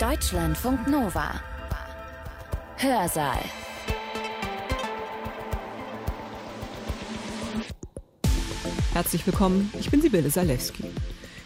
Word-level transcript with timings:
Deutschlandfunk 0.00 0.88
Nova. 0.88 1.40
Hörsaal. 2.76 3.38
Herzlich 8.92 9.26
willkommen, 9.26 9.72
ich 9.80 9.90
bin 9.90 10.02
Sibylle 10.02 10.28
Salewski. 10.28 10.84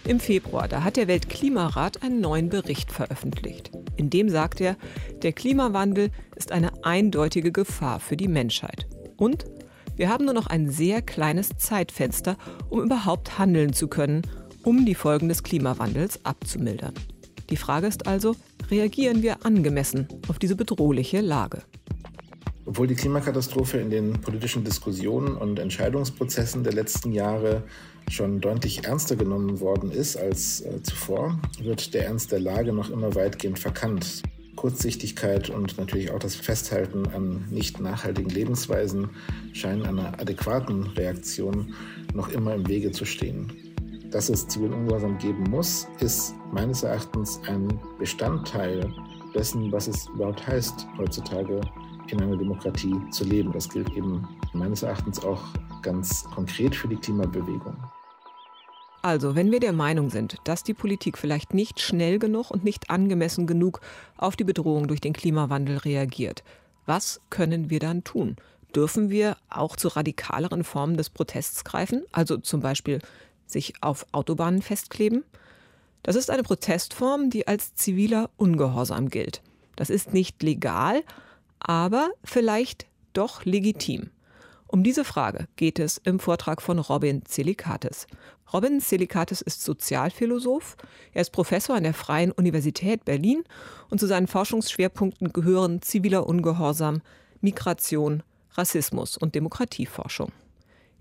Im 0.04 0.18
Februar, 0.18 0.66
da 0.66 0.82
hat 0.82 0.96
der 0.96 1.06
Weltklimarat 1.06 2.02
einen 2.02 2.20
neuen 2.20 2.48
Bericht 2.48 2.90
veröffentlicht. 2.90 3.70
In 3.96 4.10
dem 4.10 4.28
sagt 4.28 4.60
er, 4.60 4.76
der 5.22 5.32
Klimawandel 5.32 6.10
ist 6.34 6.50
eine 6.50 6.84
eindeutige 6.84 7.52
Gefahr 7.52 8.00
für 8.00 8.16
die 8.16 8.26
Menschheit. 8.26 8.88
Und 9.16 9.44
wir 9.94 10.08
haben 10.08 10.24
nur 10.24 10.34
noch 10.34 10.48
ein 10.48 10.68
sehr 10.68 11.02
kleines 11.02 11.50
Zeitfenster, 11.56 12.36
um 12.68 12.82
überhaupt 12.82 13.38
handeln 13.38 13.74
zu 13.74 13.86
können, 13.86 14.22
um 14.64 14.84
die 14.84 14.96
Folgen 14.96 15.28
des 15.28 15.44
Klimawandels 15.44 16.24
abzumildern. 16.24 16.94
Die 17.50 17.56
Frage 17.56 17.88
ist 17.88 18.06
also, 18.06 18.36
reagieren 18.70 19.22
wir 19.22 19.44
angemessen 19.44 20.06
auf 20.28 20.38
diese 20.38 20.54
bedrohliche 20.54 21.20
Lage? 21.20 21.62
Obwohl 22.64 22.86
die 22.86 22.94
Klimakatastrophe 22.94 23.78
in 23.78 23.90
den 23.90 24.12
politischen 24.20 24.62
Diskussionen 24.62 25.36
und 25.36 25.58
Entscheidungsprozessen 25.58 26.62
der 26.62 26.72
letzten 26.72 27.12
Jahre 27.12 27.64
schon 28.08 28.40
deutlich 28.40 28.84
ernster 28.84 29.16
genommen 29.16 29.58
worden 29.60 29.90
ist 29.90 30.16
als 30.16 30.60
äh, 30.60 30.80
zuvor, 30.82 31.40
wird 31.60 31.94
der 31.94 32.06
Ernst 32.06 32.30
der 32.30 32.40
Lage 32.40 32.72
noch 32.72 32.90
immer 32.90 33.14
weitgehend 33.16 33.58
verkannt. 33.58 34.22
Kurzsichtigkeit 34.54 35.48
und 35.48 35.78
natürlich 35.78 36.10
auch 36.10 36.18
das 36.18 36.34
Festhalten 36.34 37.08
an 37.08 37.46
nicht 37.50 37.80
nachhaltigen 37.80 38.30
Lebensweisen 38.30 39.10
scheinen 39.52 39.86
einer 39.86 40.20
adäquaten 40.20 40.82
Reaktion 40.88 41.74
noch 42.14 42.28
immer 42.28 42.54
im 42.54 42.68
Wege 42.68 42.92
zu 42.92 43.04
stehen. 43.04 43.69
Dass 44.10 44.28
es 44.28 44.48
zivilen 44.48 44.72
Ungehorsam 44.72 45.18
geben 45.18 45.44
muss, 45.44 45.86
ist 46.00 46.34
meines 46.52 46.82
Erachtens 46.82 47.40
ein 47.46 47.80
Bestandteil 47.98 48.92
dessen, 49.34 49.70
was 49.70 49.86
es 49.86 50.08
überhaupt 50.08 50.44
heißt, 50.44 50.88
heutzutage 50.98 51.60
in 52.08 52.20
einer 52.20 52.36
Demokratie 52.36 52.94
zu 53.10 53.22
leben. 53.22 53.52
Das 53.52 53.68
gilt 53.68 53.88
eben 53.90 54.26
meines 54.52 54.82
Erachtens 54.82 55.24
auch 55.24 55.40
ganz 55.82 56.24
konkret 56.34 56.74
für 56.74 56.88
die 56.88 56.96
Klimabewegung. 56.96 57.76
Also, 59.02 59.36
wenn 59.36 59.52
wir 59.52 59.60
der 59.60 59.72
Meinung 59.72 60.10
sind, 60.10 60.36
dass 60.42 60.64
die 60.64 60.74
Politik 60.74 61.16
vielleicht 61.16 61.54
nicht 61.54 61.80
schnell 61.80 62.18
genug 62.18 62.50
und 62.50 62.64
nicht 62.64 62.90
angemessen 62.90 63.46
genug 63.46 63.80
auf 64.16 64.34
die 64.34 64.44
Bedrohung 64.44 64.88
durch 64.88 65.00
den 65.00 65.12
Klimawandel 65.12 65.78
reagiert, 65.78 66.42
was 66.84 67.20
können 67.30 67.70
wir 67.70 67.78
dann 67.78 68.02
tun? 68.02 68.36
Dürfen 68.74 69.08
wir 69.08 69.36
auch 69.48 69.76
zu 69.76 69.88
radikaleren 69.88 70.64
Formen 70.64 70.96
des 70.96 71.10
Protests 71.10 71.64
greifen, 71.64 72.04
also 72.12 72.36
zum 72.36 72.60
Beispiel 72.60 73.00
sich 73.52 73.74
auf 73.82 74.06
Autobahnen 74.12 74.62
festkleben? 74.62 75.24
Das 76.02 76.16
ist 76.16 76.30
eine 76.30 76.42
Protestform, 76.42 77.30
die 77.30 77.46
als 77.46 77.74
ziviler 77.74 78.30
Ungehorsam 78.36 79.10
gilt. 79.10 79.42
Das 79.76 79.90
ist 79.90 80.12
nicht 80.12 80.42
legal, 80.42 81.02
aber 81.58 82.10
vielleicht 82.24 82.86
doch 83.12 83.44
legitim. 83.44 84.10
Um 84.66 84.84
diese 84.84 85.04
Frage 85.04 85.48
geht 85.56 85.78
es 85.78 85.98
im 85.98 86.20
Vortrag 86.20 86.62
von 86.62 86.78
Robin 86.78 87.24
Zelikates. 87.24 88.06
Robin 88.52 88.80
Zelikates 88.80 89.40
ist 89.40 89.64
Sozialphilosoph. 89.64 90.76
Er 91.12 91.22
ist 91.22 91.30
Professor 91.30 91.74
an 91.74 91.82
der 91.82 91.94
Freien 91.94 92.30
Universität 92.30 93.04
Berlin 93.04 93.42
und 93.90 93.98
zu 93.98 94.06
seinen 94.06 94.28
Forschungsschwerpunkten 94.28 95.32
gehören 95.32 95.82
ziviler 95.82 96.26
Ungehorsam, 96.26 97.02
Migration, 97.40 98.22
Rassismus 98.52 99.16
und 99.16 99.34
Demokratieforschung. 99.34 100.30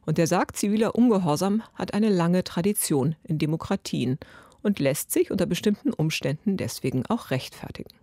Und 0.09 0.17
er 0.17 0.25
sagt, 0.25 0.57
ziviler 0.57 0.95
Ungehorsam 0.95 1.61
hat 1.75 1.93
eine 1.93 2.09
lange 2.09 2.43
Tradition 2.43 3.15
in 3.21 3.37
Demokratien 3.37 4.17
und 4.63 4.79
lässt 4.79 5.11
sich 5.11 5.29
unter 5.29 5.45
bestimmten 5.45 5.93
Umständen 5.93 6.57
deswegen 6.57 7.05
auch 7.05 7.29
rechtfertigen. 7.29 7.93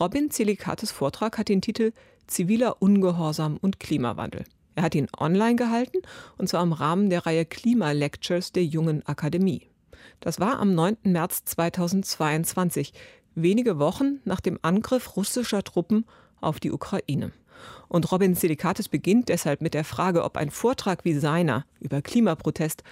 Robin 0.00 0.30
Zelikates 0.30 0.92
Vortrag 0.92 1.36
hat 1.36 1.50
den 1.50 1.60
Titel 1.60 1.92
Ziviler 2.26 2.80
Ungehorsam 2.80 3.58
und 3.58 3.80
Klimawandel. 3.80 4.44
Er 4.76 4.84
hat 4.84 4.94
ihn 4.94 5.08
online 5.18 5.56
gehalten 5.56 5.98
und 6.38 6.48
zwar 6.48 6.62
im 6.62 6.72
Rahmen 6.72 7.10
der 7.10 7.26
Reihe 7.26 7.44
Klima-Lectures 7.44 8.52
der 8.52 8.64
Jungen 8.64 9.06
Akademie. 9.06 9.68
Das 10.20 10.40
war 10.40 10.58
am 10.58 10.74
9. 10.74 10.96
März 11.02 11.44
2022, 11.44 12.94
wenige 13.34 13.78
Wochen 13.78 14.20
nach 14.24 14.40
dem 14.40 14.58
Angriff 14.62 15.18
russischer 15.18 15.64
Truppen 15.64 16.06
auf 16.40 16.60
die 16.60 16.72
Ukraine. 16.72 17.30
Und 17.88 18.10
Robin 18.10 18.34
Selikatis 18.34 18.88
beginnt 18.88 19.28
deshalb 19.28 19.60
mit 19.60 19.74
der 19.74 19.84
Frage, 19.84 20.24
ob 20.24 20.36
ein 20.36 20.50
Vortrag 20.50 21.04
wie 21.04 21.14
seiner 21.14 21.64
über 21.80 22.02
Klimaprotest 22.02 22.82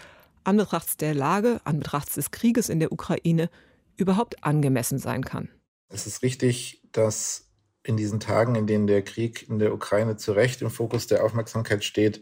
anbetrachts 0.44 0.96
der 0.96 1.14
Lage, 1.14 1.60
anbetrachts 1.64 2.14
des 2.14 2.30
Krieges 2.30 2.68
in 2.68 2.80
der 2.80 2.92
Ukraine 2.92 3.48
überhaupt 3.96 4.44
angemessen 4.44 4.98
sein 4.98 5.24
kann. 5.24 5.48
Es 5.88 6.06
ist 6.06 6.22
richtig, 6.22 6.82
dass 6.92 7.48
in 7.84 7.96
diesen 7.96 8.20
Tagen, 8.20 8.54
in 8.54 8.66
denen 8.66 8.86
der 8.86 9.02
Krieg 9.02 9.48
in 9.48 9.58
der 9.58 9.74
Ukraine 9.74 10.16
zu 10.16 10.32
Recht 10.32 10.62
im 10.62 10.70
Fokus 10.70 11.06
der 11.06 11.24
Aufmerksamkeit 11.24 11.84
steht, 11.84 12.20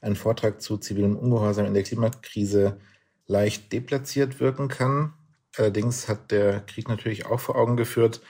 ein 0.00 0.16
Vortrag 0.16 0.60
zu 0.60 0.76
zivilem 0.78 1.16
Ungehorsam 1.16 1.66
in 1.66 1.74
der 1.74 1.84
Klimakrise 1.84 2.78
leicht 3.26 3.72
deplatziert 3.72 4.40
wirken 4.40 4.68
kann. 4.68 5.14
Allerdings 5.56 6.08
hat 6.08 6.30
der 6.30 6.60
Krieg 6.60 6.88
natürlich 6.88 7.26
auch 7.26 7.40
vor 7.40 7.56
Augen 7.56 7.76
geführt, 7.76 8.20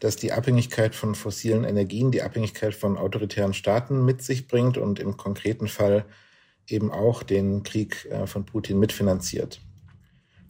dass 0.00 0.16
die 0.16 0.32
Abhängigkeit 0.32 0.94
von 0.94 1.14
fossilen 1.14 1.64
Energien 1.64 2.10
die 2.10 2.22
Abhängigkeit 2.22 2.74
von 2.74 2.98
autoritären 2.98 3.54
Staaten 3.54 4.04
mit 4.04 4.22
sich 4.22 4.48
bringt 4.48 4.76
und 4.76 4.98
im 4.98 5.16
konkreten 5.16 5.68
Fall 5.68 6.04
eben 6.66 6.90
auch 6.90 7.22
den 7.22 7.62
Krieg 7.62 8.06
äh, 8.06 8.26
von 8.26 8.44
Putin 8.44 8.78
mitfinanziert. 8.78 9.60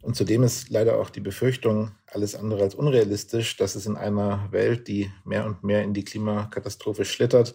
Und 0.02 0.16
zudem 0.16 0.42
ist 0.42 0.68
leider 0.68 0.98
auch 0.98 1.08
die 1.08 1.20
Befürchtung 1.20 1.92
alles 2.06 2.34
andere 2.34 2.62
als 2.62 2.74
unrealistisch, 2.74 3.56
dass 3.56 3.74
es 3.74 3.86
in 3.86 3.96
einer 3.96 4.48
Welt, 4.52 4.86
die 4.86 5.10
mehr 5.24 5.46
und 5.46 5.64
mehr 5.64 5.82
in 5.82 5.94
die 5.94 6.04
Klimakatastrophe 6.04 7.06
schlittert, 7.06 7.54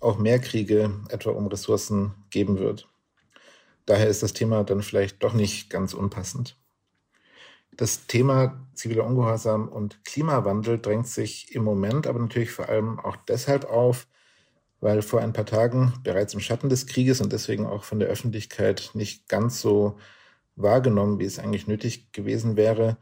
auch 0.00 0.18
mehr 0.18 0.38
Kriege 0.38 0.92
etwa 1.10 1.30
um 1.30 1.46
Ressourcen 1.46 2.14
geben 2.30 2.58
wird. 2.58 2.88
Daher 3.86 4.08
ist 4.08 4.22
das 4.22 4.32
Thema 4.32 4.64
dann 4.64 4.82
vielleicht 4.82 5.22
doch 5.22 5.34
nicht 5.34 5.68
ganz 5.68 5.92
unpassend. 5.92 6.56
Das 7.76 8.06
Thema 8.06 8.64
ziviler 8.74 9.04
Ungehorsam 9.04 9.68
und 9.68 10.04
Klimawandel 10.04 10.78
drängt 10.78 11.08
sich 11.08 11.54
im 11.54 11.64
Moment 11.64 12.06
aber 12.06 12.20
natürlich 12.20 12.52
vor 12.52 12.68
allem 12.68 13.00
auch 13.00 13.16
deshalb 13.16 13.64
auf, 13.64 14.06
weil 14.80 15.02
vor 15.02 15.20
ein 15.20 15.32
paar 15.32 15.46
Tagen 15.46 15.92
bereits 16.04 16.34
im 16.34 16.40
Schatten 16.40 16.68
des 16.68 16.86
Krieges 16.86 17.20
und 17.20 17.32
deswegen 17.32 17.66
auch 17.66 17.82
von 17.82 17.98
der 17.98 18.08
Öffentlichkeit 18.08 18.90
nicht 18.94 19.28
ganz 19.28 19.60
so 19.60 19.98
wahrgenommen, 20.54 21.18
wie 21.18 21.24
es 21.24 21.40
eigentlich 21.40 21.66
nötig 21.66 22.12
gewesen 22.12 22.56
wäre. 22.56 22.96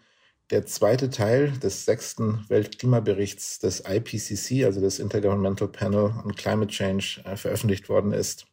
Der 0.51 0.65
zweite 0.65 1.11
Teil 1.11 1.51
des 1.59 1.85
sechsten 1.85 2.45
Weltklimaberichts 2.49 3.59
des 3.59 3.85
IPCC, 3.87 4.65
also 4.65 4.81
des 4.81 4.99
Intergovernmental 4.99 5.69
Panel 5.69 6.15
on 6.25 6.35
Climate 6.35 6.71
Change, 6.71 7.23
äh, 7.25 7.37
veröffentlicht 7.37 7.89
worden 7.89 8.13
ist. 8.13 8.47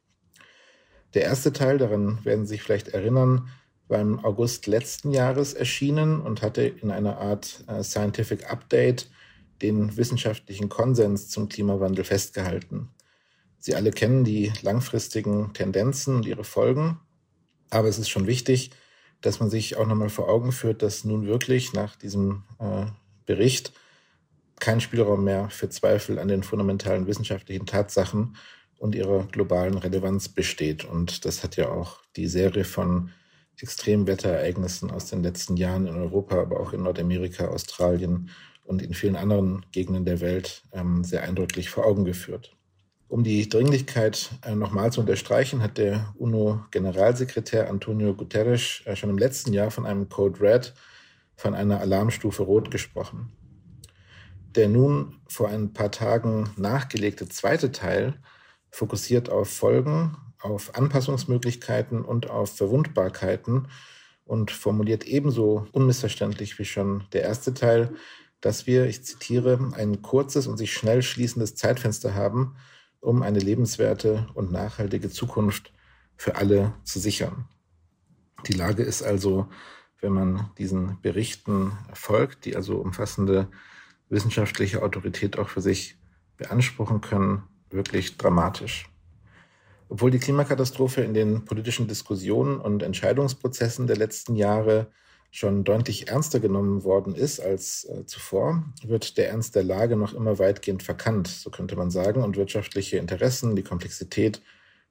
Der 1.14 1.24
erste 1.24 1.54
Teil, 1.54 1.78
daran 1.78 2.24
werden 2.26 2.46
Sie 2.46 2.56
sich 2.56 2.64
vielleicht 2.64 2.90
erinnern, 2.90 3.50
im 3.98 4.24
August 4.24 4.68
letzten 4.68 5.12
Jahres 5.12 5.54
erschienen 5.54 6.22
und 6.22 6.42
hatte 6.42 6.62
in 6.64 6.92
einer 6.92 7.18
Art 7.18 7.64
äh, 7.68 7.84
Scientific 7.84 8.50
Update 8.52 9.10
den 9.62 9.98
wissenschaftlichen 9.98 10.70
Konsens 10.70 11.30
zum 11.30 11.50
Klimawandel 11.50 12.06
festgehalten. 12.06 12.90
Sie 13.58 13.76
alle 13.76 13.92
kennen 13.92 14.24
die 14.24 14.54
langfristigen 14.62 15.54
Tendenzen 15.54 16.16
und 16.16 16.26
ihre 16.26 16.44
Folgen, 16.44 17.00
aber 17.70 17.88
es 17.88 18.00
ist 18.00 18.10
schon 18.10 18.28
wichtig, 18.28 18.72
dass 19.22 19.40
man 19.40 19.50
sich 19.50 19.76
auch 19.76 19.86
nochmal 19.86 20.10
vor 20.10 20.30
Augen 20.30 20.52
führt, 20.52 20.82
dass 20.82 21.04
nun 21.04 21.26
wirklich 21.26 21.74
nach 21.74 21.96
diesem 21.96 22.44
äh, 22.60 22.86
Bericht 23.26 23.74
kein 24.60 24.82
Spielraum 24.82 25.24
mehr 25.24 25.50
für 25.50 25.70
Zweifel 25.70 26.20
an 26.20 26.28
den 26.28 26.44
fundamentalen 26.44 27.08
wissenschaftlichen 27.08 27.66
Tatsachen 27.66 28.36
und 28.78 28.96
ihrer 28.96 29.26
globalen 29.26 29.78
Relevanz 29.78 30.30
besteht. 30.30 30.86
Und 30.86 31.26
das 31.26 31.44
hat 31.44 31.58
ja 31.58 31.70
auch 31.70 32.00
die 32.16 32.28
Serie 32.28 32.64
von 32.64 33.12
Extremwetterereignissen 33.62 34.92
aus 34.92 35.08
den 35.08 35.24
letzten 35.24 35.58
Jahren 35.58 35.88
in 35.88 35.96
Europa, 35.96 36.40
aber 36.42 36.60
auch 36.60 36.74
in 36.74 36.84
Nordamerika, 36.84 37.48
Australien 37.48 38.30
und 38.64 38.82
in 38.82 38.94
vielen 38.94 39.16
anderen 39.16 39.66
Gegenden 39.72 40.06
der 40.06 40.22
Welt 40.22 40.64
ähm, 40.72 41.04
sehr 41.04 41.24
eindrücklich 41.24 41.70
vor 41.70 41.86
Augen 41.86 42.06
geführt. 42.06 42.56
Um 43.10 43.24
die 43.24 43.50
Dringlichkeit 43.50 44.30
äh, 44.46 44.54
nochmal 44.54 44.92
zu 44.92 45.02
unterstreichen, 45.02 45.64
hat 45.64 45.80
der 45.80 46.14
UNO-Generalsekretär 46.20 47.68
Antonio 47.68 48.14
Guterres 48.14 48.84
äh, 48.86 48.96
schon 48.96 49.10
im 49.10 49.18
letzten 49.18 49.52
Jahr 49.52 49.72
von 49.72 49.88
einem 49.88 50.10
Code 50.10 50.40
Red, 50.40 50.76
von 51.36 51.56
einer 51.56 51.80
Alarmstufe 51.80 52.44
Rot 52.44 52.70
gesprochen. 52.70 53.32
Der 54.56 54.70
nun 54.70 55.16
vor 55.28 55.50
ein 55.50 55.74
paar 55.74 55.92
Tagen 55.92 56.52
nachgelegte 56.56 57.28
zweite 57.28 57.72
Teil 57.72 58.14
fokussiert 58.70 59.30
auf 59.30 59.50
Folgen, 59.50 60.16
auf 60.40 60.76
Anpassungsmöglichkeiten 60.76 62.04
und 62.04 62.30
auf 62.30 62.56
Verwundbarkeiten 62.56 63.68
und 64.26 64.52
formuliert 64.52 65.06
ebenso 65.06 65.68
unmissverständlich 65.72 66.60
wie 66.60 66.66
schon 66.66 67.04
der 67.14 67.24
erste 67.24 67.54
Teil, 67.54 67.94
dass 68.42 68.68
wir, 68.68 68.86
ich 68.86 69.04
zitiere, 69.04 69.72
ein 69.74 70.02
kurzes 70.02 70.48
und 70.48 70.58
sich 70.58 70.74
schnell 70.74 71.02
schließendes 71.02 71.56
Zeitfenster 71.56 72.16
haben, 72.16 72.56
um 73.02 73.22
eine 73.22 73.40
lebenswerte 73.40 74.28
und 74.34 74.52
nachhaltige 74.52 75.10
Zukunft 75.10 75.74
für 76.16 76.36
alle 76.36 76.74
zu 76.84 77.00
sichern. 77.00 77.46
Die 78.48 78.54
Lage 78.54 78.84
ist 78.84 79.04
also 79.04 79.50
wenn 80.02 80.14
man 80.14 80.52
diesen 80.58 81.02
Berichten 81.02 81.74
folgt, 81.94 82.46
die 82.46 82.56
also 82.56 82.78
umfassende 82.78 83.48
wissenschaftliche 84.10 84.82
Autorität 84.82 85.38
auch 85.38 85.50
für 85.50 85.62
sich 85.62 85.98
beanspruchen 86.38 87.02
können, 87.02 87.44
wirklich 87.70 88.18
dramatisch. 88.18 88.90
Obwohl 89.90 90.12
die 90.12 90.20
Klimakatastrophe 90.20 91.02
in 91.02 91.16
den 91.16 91.46
politischen 91.46 91.88
Diskussionen 91.88 92.62
und 92.62 92.84
Entscheidungsprozessen 92.84 93.88
der 93.88 93.98
letzten 93.98 94.36
Jahre 94.36 94.88
schon 95.32 95.64
deutlich 95.64 96.08
ernster 96.08 96.40
genommen 96.40 96.84
worden 96.84 97.16
ist 97.16 97.40
als 97.40 97.86
äh, 97.86 98.06
zuvor, 98.06 98.64
wird 98.84 99.18
der 99.18 99.30
Ernst 99.30 99.56
der 99.56 99.64
Lage 99.64 99.96
noch 99.96 100.14
immer 100.14 100.40
weitgehend 100.40 100.84
verkannt, 100.84 101.28
so 101.28 101.50
könnte 101.50 101.76
man 101.76 101.92
sagen, 101.92 102.24
und 102.24 102.38
wirtschaftliche 102.38 102.98
Interessen, 102.98 103.56
die 103.56 103.64
Komplexität 103.64 104.42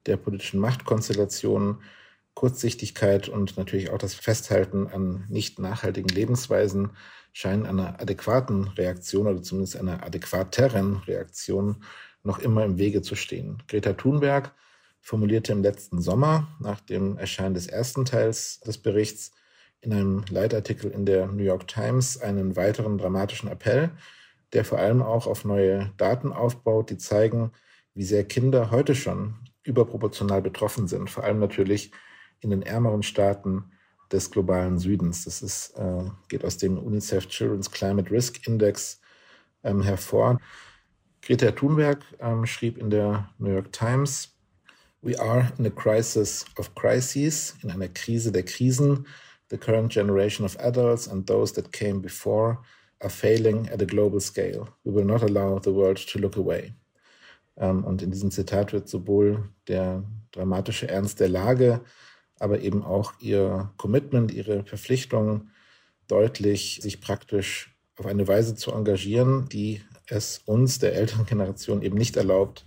der 0.07 0.17
politischen 0.17 0.61
Machtkonstellationen, 0.61 1.81
Kurzsichtigkeit 2.35 3.29
und 3.29 3.57
natürlich 3.57 3.91
auch 3.91 3.99
das 3.99 4.15
Festhalten 4.15 4.87
an 4.87 5.27
nicht 5.29 5.59
nachhaltigen 5.59 6.09
Lebensweisen 6.09 6.91
scheinen 7.33 7.67
einer 7.67 8.01
adäquaten 8.01 8.69
Reaktion 8.69 9.27
oder 9.27 9.43
zumindest 9.43 9.77
einer 9.77 10.05
adäquateren 10.05 10.99
Reaktion 10.99 11.83
noch 12.23 12.39
immer 12.39 12.65
im 12.65 12.79
Wege 12.79 13.03
zu 13.03 13.17
stehen. 13.17 13.63
Greta 13.67 13.93
Thunberg 13.93 14.55
formulierte 15.01 15.53
im 15.53 15.63
letzten 15.63 16.01
Sommer 16.01 16.49
nach 16.61 16.81
dem 16.81 17.19
Erscheinen 17.19 17.55
des 17.55 17.67
ersten 17.67 18.05
Teils 18.05 18.61
des 18.61 18.79
Berichts 18.79 19.33
in 19.81 19.93
einem 19.93 20.25
Leitartikel 20.29 20.91
in 20.91 21.07
der 21.07 21.27
New 21.27 21.43
York 21.43 21.69
Times 21.69 22.21
einen 22.21 22.57
weiteren 22.57 22.99
dramatischen 22.99 23.49
Appell, 23.49 23.91
der 24.53 24.65
vor 24.65 24.79
allem 24.79 25.03
auch 25.03 25.27
auf 25.27 25.45
neue 25.45 25.93
Daten 25.97 26.33
aufbaut, 26.33 26.91
die 26.91 26.99
zeigen, 26.99 27.53
wie 27.95 28.03
sehr 28.03 28.25
Kinder 28.25 28.71
heute 28.71 28.95
schon 28.95 29.37
überproportional 29.63 30.43
betroffen 30.43 30.89
sind, 30.89 31.11
vor 31.11 31.25
allem 31.25 31.39
natürlich 31.39 31.93
in 32.41 32.51
den 32.51 32.63
ärmeren 32.63 33.03
Staaten 33.03 33.73
des 34.11 34.31
globalen 34.31 34.79
Südens. 34.79 35.25
Das 35.25 35.43
ist, 35.43 35.71
äh, 35.77 36.05
geht 36.29 36.45
aus 36.45 36.57
dem 36.57 36.79
UNICEF 36.79 37.27
Children's 37.29 37.71
Climate 37.71 38.11
Risk 38.11 38.47
Index 38.47 39.01
ähm, 39.63 39.83
hervor. 39.83 40.41
Greta 41.21 41.51
Thunberg 41.51 42.05
ähm, 42.21 42.47
schrieb 42.47 42.79
in 42.79 42.91
der 42.91 43.29
New 43.39 43.51
York 43.51 43.73
Times, 43.73 44.38
We 45.03 45.17
are 45.19 45.53
in 45.59 45.67
a 45.67 45.71
crisis 45.71 46.45
of 46.59 46.75
crises, 46.75 47.55
in 47.63 47.71
einer 47.71 47.89
Krise 47.89 48.33
der 48.33 48.43
Krisen. 48.43 49.07
The 49.51 49.59
current 49.59 49.93
generation 49.93 50.45
of 50.45 50.57
adults 50.59 51.09
and 51.09 51.27
those 51.27 51.55
that 51.55 51.73
came 51.73 52.01
before 52.01 52.59
are 53.01 53.11
failing 53.11 53.69
at 53.69 53.81
a 53.81 53.87
global 53.87 54.21
scale. 54.21 54.69
We 54.85 54.93
will 54.93 55.07
not 55.07 55.23
allow 55.23 55.59
the 55.59 55.73
world 55.73 55.99
to 56.09 56.19
look 56.19 56.37
away. 56.37 56.75
Ähm, 57.57 57.85
und 57.85 58.03
in 58.03 58.11
diesem 58.11 58.31
Zitat 58.31 58.73
wird 58.73 58.89
sowohl 58.89 59.49
der 59.69 60.05
dramatische 60.33 60.89
Ernst 60.89 61.21
der 61.21 61.29
Lage 61.29 61.81
aber 62.39 62.61
eben 62.61 62.85
auch 62.85 63.15
ihr 63.21 63.71
Commitment, 63.77 64.33
ihre 64.33 64.65
Verpflichtung 64.65 65.49
deutlich, 66.07 66.81
sich 66.83 67.01
praktisch 67.01 67.77
auf 67.97 68.07
eine 68.07 68.29
Weise 68.29 68.55
zu 68.55 68.73
engagieren, 68.73 69.49
die 69.49 69.83
es 70.07 70.39
uns, 70.47 70.79
der 70.79 70.95
älteren 70.95 71.27
Generation, 71.27 71.83
eben 71.83 71.99
nicht 71.99 72.17
erlaubt, 72.17 72.67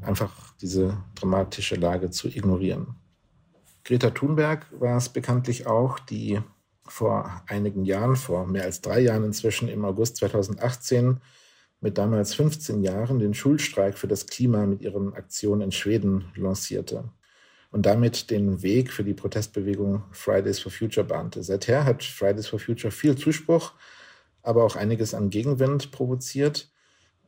einfach 0.00 0.49
diese 0.60 1.02
dramatische 1.14 1.76
Lage 1.76 2.10
zu 2.10 2.28
ignorieren. 2.28 2.96
Greta 3.84 4.10
Thunberg 4.10 4.66
war 4.78 4.96
es 4.96 5.08
bekanntlich 5.08 5.66
auch, 5.66 5.98
die 5.98 6.40
vor 6.86 7.42
einigen 7.46 7.84
Jahren, 7.84 8.16
vor 8.16 8.46
mehr 8.46 8.64
als 8.64 8.80
drei 8.80 9.00
Jahren 9.00 9.24
inzwischen 9.24 9.68
im 9.68 9.84
August 9.84 10.16
2018 10.16 11.20
mit 11.80 11.96
damals 11.96 12.34
15 12.34 12.82
Jahren 12.82 13.18
den 13.18 13.34
Schulstreik 13.34 13.96
für 13.96 14.08
das 14.08 14.26
Klima 14.26 14.66
mit 14.66 14.82
ihren 14.82 15.14
Aktionen 15.14 15.62
in 15.62 15.72
Schweden 15.72 16.30
lancierte 16.34 17.10
und 17.70 17.86
damit 17.86 18.30
den 18.30 18.62
Weg 18.62 18.92
für 18.92 19.04
die 19.04 19.14
Protestbewegung 19.14 20.04
Fridays 20.10 20.58
for 20.58 20.72
Future 20.72 21.06
bahnte. 21.06 21.42
Seither 21.42 21.84
hat 21.84 22.02
Fridays 22.02 22.48
for 22.48 22.58
Future 22.58 22.90
viel 22.90 23.16
Zuspruch, 23.16 23.72
aber 24.42 24.64
auch 24.64 24.76
einiges 24.76 25.14
an 25.14 25.30
Gegenwind 25.30 25.90
provoziert. 25.90 26.70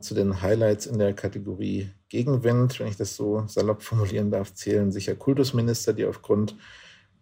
Zu 0.03 0.15
den 0.15 0.41
Highlights 0.41 0.85
in 0.85 0.99
der 0.99 1.13
Kategorie 1.13 1.89
Gegenwind, 2.09 2.77
wenn 2.77 2.87
ich 2.87 2.97
das 2.97 3.15
so 3.15 3.45
salopp 3.47 3.81
formulieren 3.81 4.31
darf, 4.31 4.53
zählen 4.53 4.91
sicher 4.91 5.15
Kultusminister, 5.15 5.93
die 5.93 6.05
aufgrund 6.05 6.57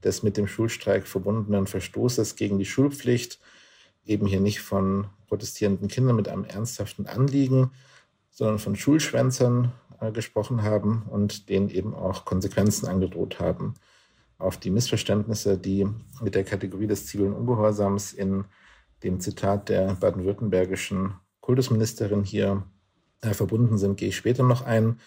des 0.04 0.24
mit 0.24 0.36
dem 0.36 0.48
Schulstreik 0.48 1.06
verbundenen 1.06 1.68
Verstoßes 1.68 2.36
gegen 2.36 2.58
die 2.58 2.66
Schulpflicht 2.66 3.40
eben 4.04 4.26
hier 4.26 4.40
nicht 4.40 4.62
von 4.62 5.06
protestierenden 5.28 5.90
Kindern 5.90 6.16
mit 6.16 6.28
einem 6.28 6.44
ernsthaften 6.44 7.06
Anliegen, 7.06 7.70
sondern 8.32 8.58
von 8.58 8.76
Schulschwänzern 8.76 9.72
äh, 10.00 10.12
gesprochen 10.12 10.64
haben 10.64 11.04
und 11.08 11.50
denen 11.50 11.70
eben 11.70 11.94
auch 11.94 12.26
Konsequenzen 12.26 12.88
angedroht 12.88 13.40
haben. 13.40 13.76
Auf 14.40 14.58
die 14.58 14.72
Missverständnisse, 14.72 15.56
die 15.56 15.88
mit 16.20 16.34
der 16.34 16.46
Kategorie 16.46 16.88
des 16.88 17.06
zivilen 17.06 17.34
Ungehorsams 17.34 18.12
in 18.12 18.46
dem 19.04 19.20
Zitat 19.20 19.70
der 19.70 19.94
baden-württembergischen 19.94 21.14
Kultusministerin 21.42 22.24
hier 22.24 22.64
äh, 23.22 23.34
verbunden 23.34 23.78
sind, 23.78 23.98
gehe 23.98 24.10
ich 24.10 24.18
später 24.18 24.44
noch 24.44 24.62
ein. 24.62 25.00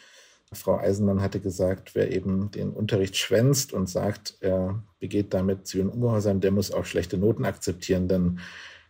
Frau 0.53 0.79
Eisenmann 0.79 1.21
hatte 1.21 1.41
gesagt, 1.41 1.95
wer 1.95 2.13
eben 2.13 2.51
den 2.51 2.71
Unterricht 2.71 3.17
schwänzt 3.17 3.73
und 3.73 3.89
sagt, 3.89 4.37
er 4.41 4.83
begeht 5.01 5.35
damit 5.35 5.67
zivilen 5.67 5.89
Ungehorsam, 5.89 6.41
der 6.41 6.53
muss 6.53 6.71
auch 6.71 6.85
schlechte 6.85 7.19
Noten 7.19 7.45
akzeptieren, 7.45 8.07
denn 8.07 8.39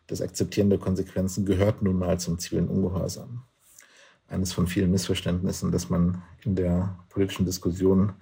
das 0.06 0.20
Akzeptieren 0.20 0.68
der 0.68 0.78
Konsequenzen 0.78 1.46
gehört 1.46 1.80
nun 1.80 1.98
mal 1.98 2.20
zum 2.20 2.38
zivilen 2.38 2.68
Ungehorsam 2.68 3.44
eines 4.28 4.52
von 4.52 4.66
vielen 4.66 4.90
Missverständnissen, 4.90 5.70
das 5.70 5.90
man 5.90 6.22
in 6.44 6.56
der 6.56 6.98
politischen 7.08 7.46
Diskussion 7.46 8.12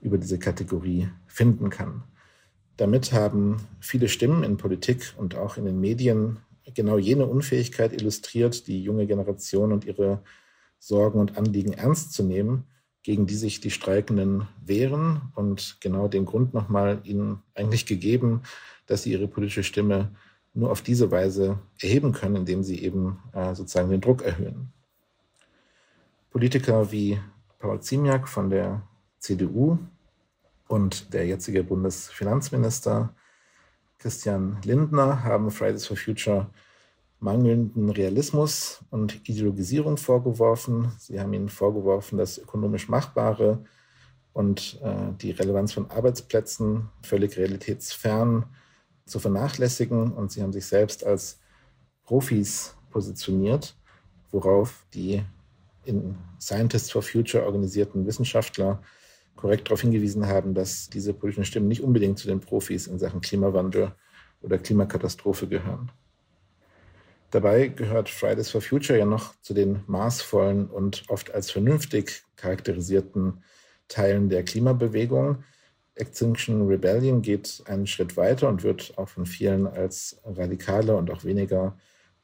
über 0.00 0.18
diese 0.18 0.38
Kategorie 0.38 1.08
finden 1.26 1.70
kann. 1.70 2.04
Damit 2.76 3.12
haben 3.12 3.56
viele 3.80 4.08
Stimmen 4.08 4.44
in 4.44 4.56
Politik 4.56 5.14
und 5.16 5.34
auch 5.34 5.56
in 5.56 5.64
den 5.64 5.80
Medien 5.80 6.38
genau 6.74 6.98
jene 6.98 7.26
Unfähigkeit 7.26 7.92
illustriert, 7.92 8.66
die 8.66 8.82
junge 8.82 9.06
Generation 9.06 9.72
und 9.72 9.84
ihre 9.84 10.22
Sorgen 10.78 11.20
und 11.20 11.36
Anliegen 11.36 11.72
ernst 11.72 12.12
zu 12.12 12.22
nehmen, 12.22 12.64
gegen 13.02 13.26
die 13.26 13.34
sich 13.34 13.60
die 13.60 13.70
Streikenden 13.70 14.48
wehren 14.64 15.32
und 15.34 15.78
genau 15.80 16.08
den 16.08 16.24
Grund 16.24 16.54
nochmal 16.54 17.00
ihnen 17.04 17.42
eigentlich 17.54 17.86
gegeben, 17.86 18.42
dass 18.86 19.02
sie 19.02 19.12
ihre 19.12 19.28
politische 19.28 19.62
Stimme 19.62 20.12
nur 20.54 20.70
auf 20.70 20.82
diese 20.82 21.10
Weise 21.10 21.58
erheben 21.80 22.12
können, 22.12 22.36
indem 22.36 22.62
sie 22.62 22.82
eben 22.82 23.18
äh, 23.32 23.54
sozusagen 23.54 23.90
den 23.90 24.00
Druck 24.00 24.22
erhöhen. 24.22 24.72
Politiker 26.30 26.90
wie 26.92 27.18
Paul 27.58 27.80
Ziemiak 27.80 28.28
von 28.28 28.50
der 28.50 28.82
CDU 29.18 29.78
und 30.68 31.12
der 31.12 31.26
jetzige 31.26 31.64
Bundesfinanzminister 31.64 33.14
Christian 33.98 34.58
Lindner 34.64 35.24
haben 35.24 35.50
Fridays 35.50 35.86
for 35.86 35.96
Future 35.96 36.48
mangelnden 37.20 37.90
Realismus 37.90 38.84
und 38.90 39.28
Ideologisierung 39.28 39.96
vorgeworfen. 39.96 40.92
Sie 40.98 41.18
haben 41.18 41.32
ihnen 41.32 41.48
vorgeworfen, 41.48 42.18
das 42.18 42.38
ökonomisch 42.38 42.88
Machbare 42.88 43.64
und 44.32 44.80
äh, 44.84 45.12
die 45.20 45.32
Relevanz 45.32 45.72
von 45.72 45.90
Arbeitsplätzen 45.90 46.88
völlig 47.02 47.36
realitätsfern 47.36 48.46
zu 49.04 49.18
vernachlässigen. 49.18 50.12
Und 50.12 50.30
sie 50.30 50.42
haben 50.42 50.52
sich 50.52 50.66
selbst 50.66 51.04
als 51.04 51.40
Profis 52.04 52.76
positioniert, 52.90 53.76
worauf 54.30 54.86
die 54.94 55.24
in 55.84 56.16
Scientists 56.40 56.92
for 56.92 57.02
Future 57.02 57.44
organisierten 57.44 58.06
Wissenschaftler 58.06 58.80
korrekt 59.38 59.68
darauf 59.68 59.80
hingewiesen 59.80 60.26
haben, 60.26 60.52
dass 60.52 60.90
diese 60.90 61.14
politischen 61.14 61.44
Stimmen 61.44 61.68
nicht 61.68 61.82
unbedingt 61.82 62.18
zu 62.18 62.26
den 62.26 62.40
Profis 62.40 62.88
in 62.88 62.98
Sachen 62.98 63.20
Klimawandel 63.20 63.92
oder 64.42 64.58
Klimakatastrophe 64.58 65.46
gehören. 65.46 65.92
Dabei 67.30 67.68
gehört 67.68 68.08
Fridays 68.08 68.50
for 68.50 68.60
Future 68.60 68.98
ja 68.98 69.04
noch 69.04 69.34
zu 69.40 69.54
den 69.54 69.80
maßvollen 69.86 70.66
und 70.66 71.04
oft 71.08 71.32
als 71.32 71.50
vernünftig 71.50 72.24
charakterisierten 72.36 73.44
Teilen 73.86 74.28
der 74.28 74.44
Klimabewegung. 74.44 75.44
Extinction 75.94 76.66
Rebellion 76.66 77.22
geht 77.22 77.62
einen 77.66 77.86
Schritt 77.86 78.16
weiter 78.16 78.48
und 78.48 78.64
wird 78.64 78.94
auch 78.96 79.08
von 79.08 79.24
vielen 79.24 79.66
als 79.66 80.20
radikaler 80.24 80.96
und 80.96 81.10
auch 81.10 81.24
weniger 81.24 81.76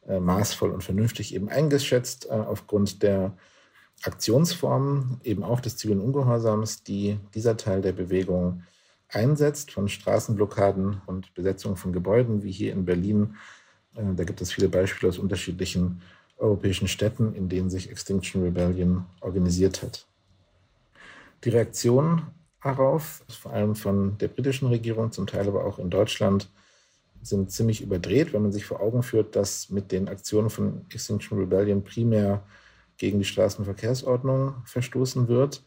äh, 0.06 0.18
maßvoll 0.18 0.70
und 0.70 0.82
vernünftig 0.82 1.34
eben 1.34 1.48
eingeschätzt 1.48 2.26
äh, 2.26 2.32
aufgrund 2.32 3.02
der 3.02 3.36
Aktionsformen, 4.04 5.20
eben 5.24 5.42
auch 5.42 5.60
des 5.60 5.76
zivilen 5.76 6.00
Ungehorsams, 6.00 6.82
die 6.82 7.18
dieser 7.34 7.56
Teil 7.56 7.80
der 7.80 7.92
Bewegung 7.92 8.62
einsetzt, 9.08 9.70
von 9.70 9.88
Straßenblockaden 9.88 11.00
und 11.06 11.32
Besetzung 11.34 11.76
von 11.76 11.92
Gebäuden, 11.92 12.42
wie 12.42 12.52
hier 12.52 12.72
in 12.72 12.84
Berlin. 12.84 13.36
Äh, 13.94 14.14
da 14.14 14.24
gibt 14.24 14.40
es 14.40 14.52
viele 14.52 14.68
Beispiele 14.68 15.08
aus 15.08 15.18
unterschiedlichen 15.18 16.02
europäischen 16.36 16.88
Städten, 16.88 17.34
in 17.34 17.48
denen 17.48 17.70
sich 17.70 17.90
Extinction 17.90 18.42
Rebellion 18.42 19.06
organisiert 19.20 19.82
hat. 19.82 20.06
Die 21.44 21.50
Reaktion 21.50 22.22
darauf, 22.62 23.22
vor 23.28 23.52
allem 23.52 23.74
von 23.74 24.18
der 24.18 24.28
britischen 24.28 24.68
Regierung, 24.68 25.12
zum 25.12 25.26
Teil 25.26 25.46
aber 25.46 25.64
auch 25.64 25.78
in 25.78 25.90
Deutschland, 25.90 26.50
sind 27.22 27.50
ziemlich 27.50 27.80
überdreht, 27.80 28.32
wenn 28.32 28.42
man 28.42 28.52
sich 28.52 28.66
vor 28.66 28.80
Augen 28.80 29.02
führt, 29.02 29.36
dass 29.36 29.70
mit 29.70 29.92
den 29.92 30.08
Aktionen 30.08 30.50
von 30.50 30.84
Extinction 30.90 31.38
Rebellion 31.38 31.82
primär 31.82 32.42
gegen 32.96 33.18
die 33.18 33.24
Straßenverkehrsordnung 33.24 34.54
verstoßen 34.64 35.28
wird. 35.28 35.62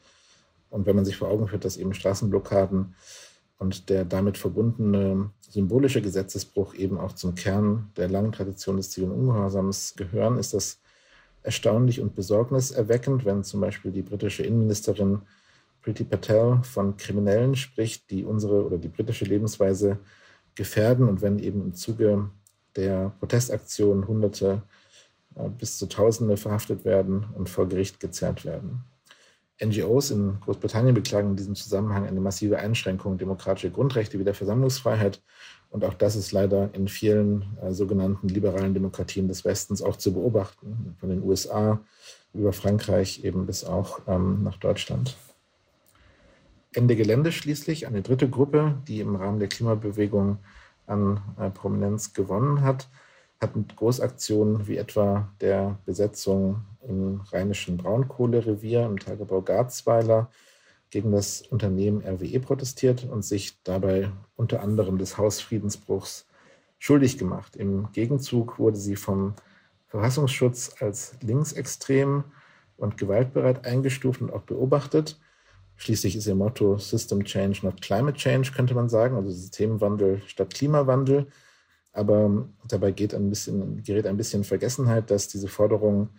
Und 0.69 0.85
wenn 0.85 0.95
man 0.95 1.05
sich 1.05 1.17
vor 1.17 1.29
Augen 1.29 1.47
führt, 1.47 1.65
dass 1.65 1.77
eben 1.77 1.93
Straßenblockaden 1.93 2.95
und 3.57 3.89
der 3.89 4.05
damit 4.05 4.37
verbundene 4.37 5.31
symbolische 5.49 6.01
Gesetzesbruch 6.01 6.75
eben 6.75 6.99
auch 6.99 7.13
zum 7.13 7.35
Kern 7.35 7.89
der 7.95 8.09
langen 8.09 8.31
Tradition 8.31 8.77
des 8.77 8.91
zivilen 8.91 9.13
Ungehorsams 9.13 9.95
gehören, 9.95 10.37
ist 10.37 10.53
das 10.53 10.79
erstaunlich 11.43 12.01
und 12.01 12.15
besorgniserweckend, 12.15 13.23
wenn 13.23 13.43
zum 13.43 13.61
Beispiel 13.61 13.91
die 13.91 14.01
britische 14.01 14.43
Innenministerin 14.43 15.21
Priti 15.81 16.03
Patel 16.03 16.59
von 16.63 16.97
Kriminellen 16.97 17.55
spricht, 17.55 18.11
die 18.11 18.25
unsere 18.25 18.65
oder 18.65 18.77
die 18.77 18.89
britische 18.89 19.23
Lebensweise 19.23 19.99
gefährden 20.55 21.07
und 21.07 21.21
wenn 21.21 21.39
eben 21.39 21.61
im 21.61 21.73
Zuge 21.73 22.29
der 22.75 23.13
Protestaktion 23.19 24.07
Hunderte 24.07 24.63
bis 25.57 25.77
zu 25.77 25.87
Tausende 25.87 26.37
verhaftet 26.37 26.85
werden 26.85 27.25
und 27.35 27.49
vor 27.49 27.67
Gericht 27.67 27.99
gezerrt 27.99 28.45
werden. 28.45 28.83
NGOs 29.63 30.11
in 30.11 30.39
Großbritannien 30.41 30.93
beklagen 30.93 31.31
in 31.31 31.35
diesem 31.35 31.55
Zusammenhang 31.55 32.05
eine 32.05 32.19
massive 32.19 32.59
Einschränkung 32.59 33.17
demokratischer 33.17 33.71
Grundrechte 33.71 34.19
wie 34.19 34.23
der 34.23 34.35
Versammlungsfreiheit. 34.35 35.21
Und 35.69 35.83
auch 35.83 35.95
das 35.95 36.15
ist 36.15 36.31
leider 36.31 36.69
in 36.73 36.87
vielen 36.87 37.57
äh, 37.61 37.73
sogenannten 37.73 38.29
liberalen 38.29 38.73
Demokratien 38.73 39.27
des 39.27 39.45
Westens 39.45 39.81
auch 39.81 39.97
zu 39.97 40.13
beobachten, 40.13 40.95
von 40.99 41.09
den 41.09 41.23
USA 41.23 41.79
über 42.33 42.53
Frankreich 42.53 43.23
eben 43.23 43.45
bis 43.45 43.65
auch 43.65 44.01
ähm, 44.07 44.43
nach 44.43 44.57
Deutschland. 44.57 45.17
Ende 46.73 46.95
Gelände 46.95 47.31
schließlich, 47.31 47.87
eine 47.87 48.03
dritte 48.03 48.29
Gruppe, 48.29 48.75
die 48.87 48.99
im 48.99 49.15
Rahmen 49.15 49.39
der 49.39 49.49
Klimabewegung 49.49 50.37
an 50.85 51.19
äh, 51.39 51.49
Prominenz 51.49 52.13
gewonnen 52.13 52.61
hat, 52.61 52.87
hat 53.39 53.55
mit 53.55 53.75
Großaktionen 53.75 54.67
wie 54.67 54.77
etwa 54.77 55.31
der 55.41 55.77
Besetzung 55.85 56.61
im 56.87 57.21
rheinischen 57.31 57.77
Braunkohlerevier 57.77 58.85
im 58.85 58.99
Tagebau 58.99 59.41
Garzweiler 59.41 60.29
gegen 60.89 61.11
das 61.11 61.41
Unternehmen 61.41 62.01
RWE 62.01 62.39
protestiert 62.39 63.03
und 63.03 63.23
sich 63.23 63.61
dabei 63.63 64.11
unter 64.35 64.61
anderem 64.61 64.97
des 64.97 65.17
Hausfriedensbruchs 65.17 66.25
schuldig 66.79 67.17
gemacht. 67.17 67.55
Im 67.55 67.91
Gegenzug 67.91 68.57
wurde 68.59 68.77
sie 68.77 68.95
vom 68.95 69.35
Verfassungsschutz 69.87 70.75
als 70.79 71.15
linksextrem 71.21 72.23
und 72.77 72.97
gewaltbereit 72.97 73.65
eingestuft 73.65 74.21
und 74.21 74.31
auch 74.31 74.43
beobachtet. 74.43 75.19
Schließlich 75.75 76.15
ist 76.15 76.27
ihr 76.27 76.35
Motto 76.35 76.77
System 76.77 77.23
Change, 77.23 77.59
not 77.63 77.81
Climate 77.81 78.17
Change, 78.17 78.51
könnte 78.51 78.73
man 78.73 78.89
sagen, 78.89 79.15
also 79.15 79.29
Systemwandel 79.29 80.21
statt 80.25 80.53
Klimawandel. 80.53 81.27
Aber 81.97 82.47
dabei 82.67 82.91
geht 82.91 83.15
ein 83.15 83.29
bisschen, 83.31 83.81
gerät 83.83 84.05
ein 84.05 84.17
bisschen 84.17 84.43
Vergessenheit, 84.43 85.09
dass 85.09 85.27
diese 85.27 85.47
Forderung 85.47 86.09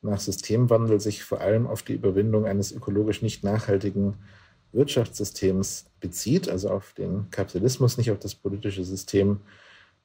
nach 0.00 0.20
Systemwandel 0.20 1.00
sich 1.00 1.24
vor 1.24 1.40
allem 1.40 1.66
auf 1.66 1.82
die 1.82 1.94
Überwindung 1.94 2.46
eines 2.46 2.70
ökologisch 2.70 3.20
nicht 3.20 3.42
nachhaltigen 3.42 4.14
Wirtschaftssystems 4.72 5.86
bezieht, 5.98 6.48
also 6.48 6.70
auf 6.70 6.92
den 6.92 7.30
Kapitalismus, 7.32 7.98
nicht 7.98 8.12
auf 8.12 8.20
das 8.20 8.36
politische 8.36 8.84
System 8.84 9.40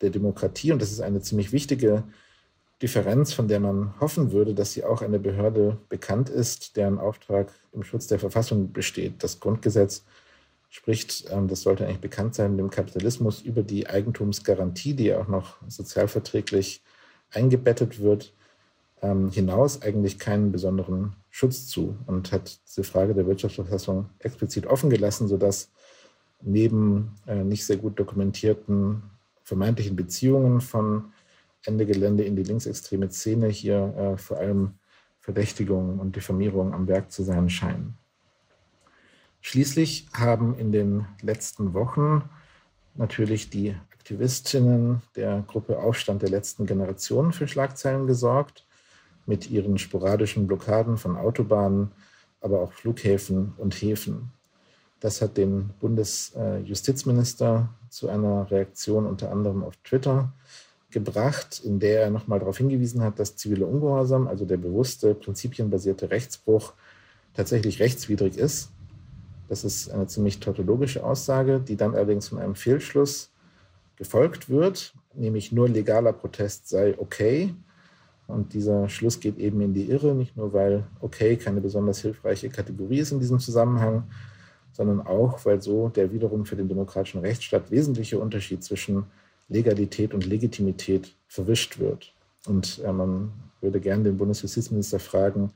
der 0.01 0.09
Demokratie. 0.09 0.71
Und 0.71 0.81
das 0.81 0.91
ist 0.91 1.01
eine 1.01 1.21
ziemlich 1.21 1.51
wichtige 1.51 2.03
Differenz, 2.81 3.31
von 3.31 3.48
der 3.48 3.59
man 3.59 4.00
hoffen 4.00 4.31
würde, 4.31 4.55
dass 4.55 4.74
sie 4.74 4.83
auch 4.83 5.03
eine 5.03 5.19
Behörde 5.19 5.77
bekannt 5.89 6.29
ist, 6.29 6.75
deren 6.75 6.98
Auftrag 6.98 7.51
im 7.71 7.83
Schutz 7.83 8.07
der 8.07 8.17
Verfassung 8.17 8.71
besteht. 8.74 9.21
Das 9.24 9.39
Grundgesetz 9.39 10.03
spricht, 10.69 11.25
ähm, 11.31 11.47
das 11.47 11.61
sollte 11.61 11.85
eigentlich 11.85 11.99
bekannt 11.99 12.35
sein, 12.35 12.57
dem 12.57 12.69
Kapitalismus 12.69 13.41
über 13.41 13.63
die 13.63 13.88
Eigentumsgarantie, 13.88 14.93
die 14.93 15.13
auch 15.13 15.27
noch 15.27 15.57
sozialverträglich 15.67 16.83
eingebettet 17.31 17.99
wird, 17.99 18.33
ähm, 19.01 19.31
hinaus 19.31 19.81
eigentlich 19.81 20.19
keinen 20.19 20.51
besonderen 20.51 21.15
Schutz 21.29 21.67
zu 21.67 21.97
und 22.05 22.31
hat 22.31 22.59
diese 22.67 22.83
Frage 22.83 23.13
der 23.13 23.27
Wirtschaftsverfassung 23.27 24.09
explizit 24.19 24.67
offen 24.67 24.89
gelassen, 24.89 25.27
sodass 25.27 25.71
neben 26.41 27.15
äh, 27.27 27.43
nicht 27.43 27.65
sehr 27.65 27.77
gut 27.77 27.99
dokumentierten 27.99 29.03
vermeintlichen 29.43 29.95
Beziehungen 29.95 30.61
von 30.61 31.11
Ende 31.65 31.85
Gelände 31.85 32.23
in 32.23 32.35
die 32.35 32.43
linksextreme 32.43 33.09
Szene 33.09 33.47
hier 33.47 33.93
äh, 33.97 34.17
vor 34.17 34.38
allem 34.38 34.75
Verdächtigungen 35.19 35.99
und 35.99 36.15
Diffamierungen 36.15 36.73
am 36.73 36.88
Werk 36.88 37.11
zu 37.11 37.23
sein 37.23 37.49
scheinen. 37.49 37.97
Schließlich 39.41 40.08
haben 40.13 40.58
in 40.58 40.72
den 40.72 41.05
letzten 41.22 41.74
Wochen 41.74 42.24
natürlich 42.96 43.50
die 43.50 43.75
Aktivistinnen 43.93 45.01
der 45.15 45.43
Gruppe 45.48 45.79
Aufstand 45.79 46.22
der 46.22 46.29
letzten 46.29 46.65
Generation 46.65 47.31
für 47.31 47.48
Schlagzeilen 47.48 48.05
gesorgt, 48.05 48.65
mit 49.25 49.50
ihren 49.50 49.77
sporadischen 49.77 50.48
Blockaden 50.48 50.98
von 50.98 51.15
Autobahnen, 51.15 51.91
aber 52.41 52.60
auch 52.62 52.74
Flughäfen 52.74 53.53
und 53.58 53.75
Häfen. 53.75 54.31
Das 55.00 55.22
hat 55.22 55.38
den 55.38 55.69
Bundesjustizminister 55.79 57.69
zu 57.89 58.10
einer 58.10 58.51
Reaktion 58.51 59.05
unter 59.05 59.31
anderem 59.31 59.63
auf 59.63 59.77
Twitter 59.84 60.34
gebracht, 60.91 61.62
in 61.63 61.79
der 61.79 62.01
er 62.01 62.10
nochmal 62.10 62.39
darauf 62.39 62.58
hingewiesen 62.58 63.01
hat, 63.01 63.19
dass 63.19 63.38
zivile 63.38 63.65
Ungehorsam, 63.65 64.27
also 64.27 64.43
der 64.43 64.58
bewusste, 64.58 65.13
prinzipienbasierte 65.13 66.10
Rechtsbruch, 66.10 66.74
tatsächlich 67.36 67.79
rechtswidrig 67.79 68.38
ist 68.38 68.72
das 69.50 69.63
ist 69.63 69.89
eine 69.89 70.08
ziemlich 70.08 70.39
tautologische 70.39 71.03
Aussage, 71.03 71.60
die 71.60 71.75
dann 71.75 71.96
allerdings 71.96 72.29
von 72.29 72.38
einem 72.38 72.56
Fehlschluss 72.56 73.32
gefolgt 73.96 74.50
wird, 74.50 74.94
nämlich 75.13 75.51
nur 75.51 75.68
legaler 75.68 76.13
Protest 76.13 76.70
sei 76.70 76.96
okay. 76.98 77.53
Und 78.27 78.53
dieser 78.53 78.88
Schluss 78.89 79.20
geht 79.20 79.39
eben 79.39 79.60
in 79.62 79.74
die 79.74 79.89
Irre, 79.89 80.13
nicht 80.13 80.38
nur 80.38 80.53
weil 80.53 80.86
okay 81.01 81.36
keine 81.36 81.62
besonders 81.62 82.00
hilfreiche 82.01 82.50
Kategorie 82.50 83.00
ist 83.00 83.12
in 83.12 83.20
diesem 83.20 83.39
Zusammenhang, 83.39 84.03
sondern 84.72 85.01
auch, 85.01 85.44
weil 85.46 85.62
so 85.62 85.89
der 85.89 86.13
wiederum 86.13 86.46
für 86.46 86.56
den 86.56 86.68
demokratischen 86.68 87.22
Rechtsstaat 87.22 87.72
wesentliche 87.72 88.20
Unterschied 88.20 88.63
zwischen 88.63 89.06
Legalität 89.50 90.13
und 90.13 90.27
Legitimität 90.27 91.12
verwischt 91.27 91.79
wird. 91.79 92.13
Und 92.46 92.79
äh, 92.86 92.91
man 92.94 93.32
würde 93.62 93.79
gerne 93.79 94.03
den 94.03 94.18
Bundesjustizminister 94.18 95.00
fragen, 95.00 95.51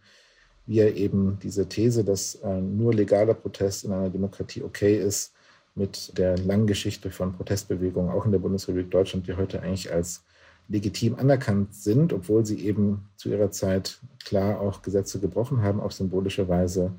wie 0.66 0.80
er 0.80 0.96
eben 0.96 1.38
diese 1.42 1.68
These, 1.68 2.04
dass 2.04 2.36
äh, 2.36 2.62
nur 2.62 2.94
legaler 2.94 3.34
Protest 3.34 3.86
in 3.86 3.92
einer 3.92 4.10
Demokratie 4.10 4.64
okay 4.64 4.98
ist, 4.98 5.34
mit 5.76 6.18
der 6.18 6.38
langen 6.38 6.68
Geschichte 6.68 7.10
von 7.10 7.34
Protestbewegungen, 7.34 8.12
auch 8.12 8.26
in 8.26 8.32
der 8.32 8.40
Bundesrepublik 8.40 8.92
Deutschland, 8.92 9.28
die 9.28 9.36
heute 9.36 9.62
eigentlich 9.62 9.92
als 9.92 10.24
legitim 10.70 11.16
anerkannt 11.16 11.74
sind, 11.74 12.14
obwohl 12.14 12.46
sie 12.46 12.66
eben 12.66 13.10
zu 13.18 13.30
ihrer 13.30 13.52
Zeit 13.52 14.00
klar 14.24 14.62
auch 14.62 14.82
Gesetze 14.82 15.20
gebrochen 15.20 15.62
haben, 15.62 15.82
auf 15.82 15.94
symbolische 15.94 16.48
Weise 16.48 16.94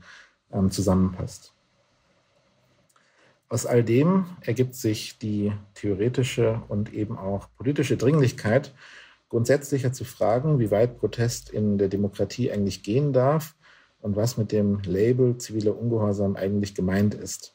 ähm, 0.52 0.70
zusammenpasst. 0.70 1.52
Aus 3.48 3.66
all 3.66 3.84
dem 3.84 4.26
ergibt 4.40 4.74
sich 4.74 5.18
die 5.18 5.52
theoretische 5.74 6.62
und 6.68 6.92
eben 6.92 7.16
auch 7.16 7.48
politische 7.56 7.96
Dringlichkeit, 7.96 8.74
grundsätzlicher 9.28 9.92
zu 9.92 10.04
fragen, 10.04 10.58
wie 10.58 10.70
weit 10.70 10.98
Protest 10.98 11.50
in 11.50 11.78
der 11.78 11.88
Demokratie 11.88 12.50
eigentlich 12.50 12.82
gehen 12.82 13.12
darf 13.12 13.54
und 14.00 14.16
was 14.16 14.36
mit 14.36 14.52
dem 14.52 14.80
Label 14.84 15.38
ziviler 15.38 15.76
Ungehorsam 15.76 16.36
eigentlich 16.36 16.74
gemeint 16.74 17.14
ist. 17.14 17.54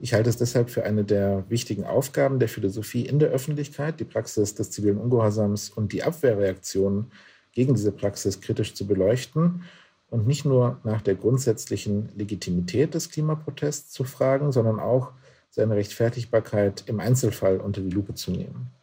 Ich 0.00 0.12
halte 0.12 0.28
es 0.28 0.36
deshalb 0.36 0.70
für 0.70 0.84
eine 0.84 1.04
der 1.04 1.48
wichtigen 1.48 1.84
Aufgaben 1.84 2.38
der 2.38 2.48
Philosophie 2.48 3.06
in 3.06 3.18
der 3.18 3.30
Öffentlichkeit, 3.30 4.00
die 4.00 4.04
Praxis 4.04 4.54
des 4.54 4.70
zivilen 4.70 4.98
Ungehorsams 4.98 5.70
und 5.70 5.92
die 5.92 6.02
Abwehrreaktionen 6.02 7.12
gegen 7.52 7.74
diese 7.74 7.92
Praxis 7.92 8.40
kritisch 8.40 8.74
zu 8.74 8.86
beleuchten 8.86 9.62
und 10.10 10.26
nicht 10.26 10.44
nur 10.44 10.80
nach 10.84 11.00
der 11.00 11.14
grundsätzlichen 11.14 12.10
Legitimität 12.16 12.94
des 12.94 13.10
Klimaprotests 13.10 13.92
zu 13.92 14.04
fragen, 14.04 14.52
sondern 14.52 14.80
auch 14.80 15.12
seine 15.50 15.76
Rechtfertigbarkeit 15.76 16.84
im 16.86 16.98
Einzelfall 16.98 17.60
unter 17.60 17.80
die 17.80 17.90
Lupe 17.90 18.14
zu 18.14 18.32
nehmen. 18.32 18.73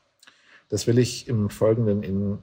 Das 0.72 0.88
will 0.88 1.00
ich 1.00 1.28
im 1.28 1.50
Folgenden 1.50 2.02
in 2.02 2.40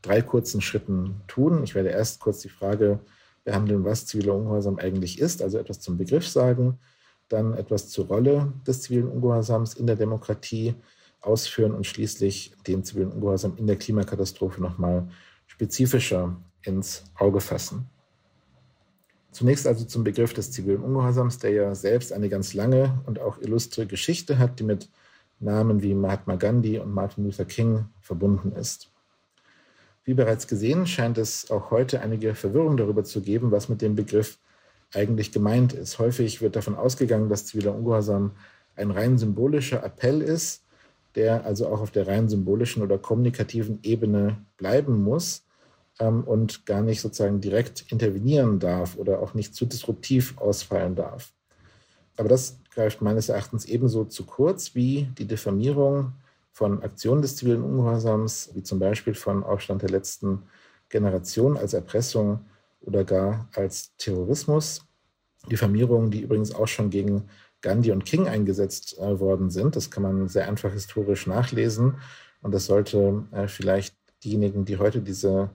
drei 0.00 0.22
kurzen 0.22 0.62
Schritten 0.62 1.20
tun. 1.28 1.62
Ich 1.62 1.74
werde 1.74 1.90
erst 1.90 2.20
kurz 2.20 2.40
die 2.40 2.48
Frage 2.48 3.00
behandeln, 3.44 3.84
was 3.84 4.06
ziviler 4.06 4.34
Ungehorsam 4.34 4.78
eigentlich 4.78 5.18
ist, 5.18 5.42
also 5.42 5.58
etwas 5.58 5.80
zum 5.80 5.98
Begriff 5.98 6.26
sagen, 6.26 6.78
dann 7.28 7.52
etwas 7.52 7.90
zur 7.90 8.06
Rolle 8.06 8.54
des 8.66 8.80
zivilen 8.80 9.08
Ungehorsams 9.08 9.74
in 9.74 9.86
der 9.86 9.96
Demokratie 9.96 10.74
ausführen 11.20 11.72
und 11.72 11.86
schließlich 11.86 12.54
den 12.66 12.82
zivilen 12.82 13.12
Ungehorsam 13.12 13.58
in 13.58 13.66
der 13.66 13.76
Klimakatastrophe 13.76 14.62
nochmal 14.62 15.08
spezifischer 15.46 16.34
ins 16.62 17.04
Auge 17.14 17.40
fassen. 17.40 17.90
Zunächst 19.32 19.66
also 19.66 19.84
zum 19.84 20.02
Begriff 20.02 20.32
des 20.32 20.50
zivilen 20.50 20.80
Ungehorsams, 20.80 21.38
der 21.40 21.50
ja 21.50 21.74
selbst 21.74 22.14
eine 22.14 22.30
ganz 22.30 22.54
lange 22.54 23.02
und 23.04 23.20
auch 23.20 23.38
illustre 23.38 23.86
Geschichte 23.86 24.38
hat, 24.38 24.60
die 24.60 24.64
mit 24.64 24.88
Namen 25.38 25.82
wie 25.82 25.94
Mahatma 25.94 26.36
Gandhi 26.36 26.78
und 26.78 26.92
Martin 26.92 27.24
Luther 27.24 27.44
King 27.44 27.86
verbunden 28.00 28.52
ist. 28.52 28.90
Wie 30.04 30.14
bereits 30.14 30.46
gesehen, 30.46 30.86
scheint 30.86 31.18
es 31.18 31.50
auch 31.50 31.70
heute 31.70 32.00
einige 32.00 32.34
Verwirrung 32.34 32.76
darüber 32.76 33.04
zu 33.04 33.20
geben, 33.20 33.50
was 33.50 33.68
mit 33.68 33.82
dem 33.82 33.96
Begriff 33.96 34.38
eigentlich 34.94 35.32
gemeint 35.32 35.72
ist. 35.72 35.98
Häufig 35.98 36.40
wird 36.40 36.56
davon 36.56 36.76
ausgegangen, 36.76 37.28
dass 37.28 37.46
ziviler 37.46 37.74
Ungehorsam 37.74 38.32
ein 38.76 38.90
rein 38.90 39.18
symbolischer 39.18 39.82
Appell 39.82 40.22
ist, 40.22 40.62
der 41.16 41.44
also 41.44 41.66
auch 41.68 41.80
auf 41.80 41.90
der 41.90 42.06
rein 42.06 42.28
symbolischen 42.28 42.82
oder 42.82 42.98
kommunikativen 42.98 43.80
Ebene 43.82 44.38
bleiben 44.58 45.02
muss 45.02 45.44
ähm, 45.98 46.22
und 46.24 46.66
gar 46.66 46.82
nicht 46.82 47.00
sozusagen 47.00 47.40
direkt 47.40 47.90
intervenieren 47.90 48.58
darf 48.58 48.96
oder 48.96 49.20
auch 49.20 49.34
nicht 49.34 49.54
zu 49.54 49.66
disruptiv 49.66 50.38
ausfallen 50.38 50.94
darf. 50.94 51.32
Aber 52.16 52.28
das 52.28 52.58
greift 52.76 53.00
meines 53.00 53.30
Erachtens 53.30 53.64
ebenso 53.64 54.04
zu 54.04 54.24
kurz 54.24 54.74
wie 54.74 55.08
die 55.18 55.24
Diffamierung 55.24 56.12
von 56.52 56.82
Aktionen 56.82 57.22
des 57.22 57.36
zivilen 57.36 57.62
Ungehorsams, 57.62 58.50
wie 58.52 58.62
zum 58.62 58.78
Beispiel 58.78 59.14
von 59.14 59.42
Aufstand 59.42 59.80
der 59.80 59.88
letzten 59.88 60.42
Generation 60.90 61.56
als 61.56 61.72
Erpressung 61.72 62.44
oder 62.82 63.02
gar 63.02 63.48
als 63.54 63.96
Terrorismus. 63.96 64.82
Diffamierungen, 65.50 66.10
die 66.10 66.20
übrigens 66.20 66.54
auch 66.54 66.68
schon 66.68 66.90
gegen 66.90 67.30
Gandhi 67.62 67.92
und 67.92 68.04
King 68.04 68.28
eingesetzt 68.28 68.98
äh, 68.98 69.18
worden 69.18 69.50
sind. 69.50 69.74
Das 69.74 69.90
kann 69.90 70.02
man 70.02 70.28
sehr 70.28 70.46
einfach 70.46 70.72
historisch 70.72 71.26
nachlesen. 71.26 71.94
Und 72.42 72.52
das 72.52 72.66
sollte 72.66 73.24
äh, 73.32 73.48
vielleicht 73.48 73.96
diejenigen, 74.22 74.66
die 74.66 74.76
heute 74.76 75.00
diese 75.00 75.50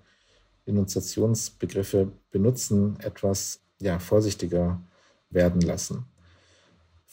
Denunziationsbegriffe 0.66 2.12
benutzen, 2.32 2.98
etwas 3.00 3.62
ja, 3.80 4.00
vorsichtiger 4.00 4.82
werden 5.30 5.62
lassen. 5.62 6.11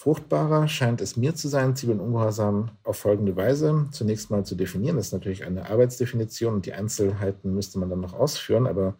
Fruchtbarer 0.00 0.68
scheint 0.68 1.00
es 1.00 1.16
mir 1.16 1.34
zu 1.34 1.48
sein, 1.48 1.74
zivilen 1.74 1.98
Ungehorsam 1.98 2.70
auf 2.84 2.98
folgende 2.98 3.34
Weise 3.34 3.88
zunächst 3.90 4.30
mal 4.30 4.46
zu 4.46 4.54
definieren. 4.54 4.94
Das 4.94 5.06
ist 5.06 5.12
natürlich 5.12 5.44
eine 5.44 5.68
Arbeitsdefinition 5.68 6.54
und 6.54 6.66
die 6.66 6.72
Einzelheiten 6.72 7.52
müsste 7.52 7.80
man 7.80 7.90
dann 7.90 7.98
noch 7.98 8.14
ausführen, 8.14 8.68
aber 8.68 8.96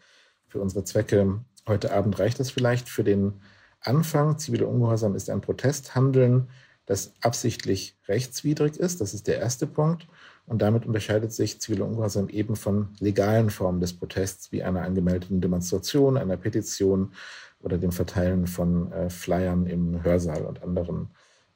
für 0.49 0.61
unsere 0.61 0.83
Zwecke 0.83 1.38
heute 1.69 1.93
Abend 1.93 2.19
reicht 2.19 2.40
das 2.40 2.50
vielleicht. 2.50 2.88
Für 2.88 3.05
den 3.05 3.35
Anfang, 3.78 4.38
ziviler 4.38 4.67
Ungehorsam 4.67 5.14
ist 5.14 5.31
ein 5.31 5.40
Protesthandeln, 5.40 6.49
das 6.85 7.12
absichtlich 7.21 7.97
rechtswidrig 8.09 8.76
ist. 8.76 9.00
Das 9.00 9.14
ist 9.14 9.28
der 9.28 9.38
erste 9.38 9.69
Punkt. 9.69 10.09
Und 10.47 10.62
damit 10.62 10.85
unterscheidet 10.85 11.33
sich 11.33 11.61
ziviler 11.61 11.85
Ungehorsam 11.85 12.28
eben 12.28 12.57
von 12.57 12.88
legalen 12.99 13.50
Formen 13.50 13.81
des 13.81 13.93
Protests, 13.93 14.50
wie 14.50 14.64
einer 14.64 14.83
angemeldeten 14.83 15.40
Demonstration, 15.40 16.17
einer 16.17 16.38
Petition, 16.38 17.12
oder 17.61 17.79
dem 17.79 17.93
Verteilen 17.93 18.47
von 18.47 18.93
äh, 18.93 19.11
Flyern 19.11 19.67
im 19.67 20.03
Hörsaal 20.03 20.45
und 20.45 20.62
anderen 20.62 21.11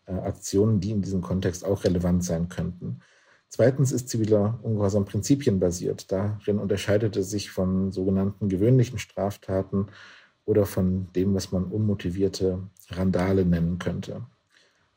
äh, 0.06 0.12
Aktionen, 0.12 0.80
die 0.80 0.90
in 0.90 1.02
diesem 1.02 1.22
Kontext 1.22 1.64
auch 1.64 1.84
relevant 1.84 2.24
sein 2.24 2.48
könnten. 2.48 3.00
Zweitens 3.48 3.92
ist 3.92 4.08
ziviler 4.08 4.58
Ungehorsam 4.62 5.04
prinzipienbasiert. 5.04 6.10
Darin 6.10 6.58
unterscheidet 6.58 7.16
er 7.16 7.22
sich 7.22 7.50
von 7.50 7.92
sogenannten 7.92 8.48
gewöhnlichen 8.48 8.98
Straftaten 8.98 9.88
oder 10.44 10.64
von 10.66 11.08
dem, 11.14 11.34
was 11.34 11.52
man 11.52 11.64
unmotivierte 11.64 12.58
Randale 12.88 13.44
nennen 13.44 13.78
könnte. 13.78 14.22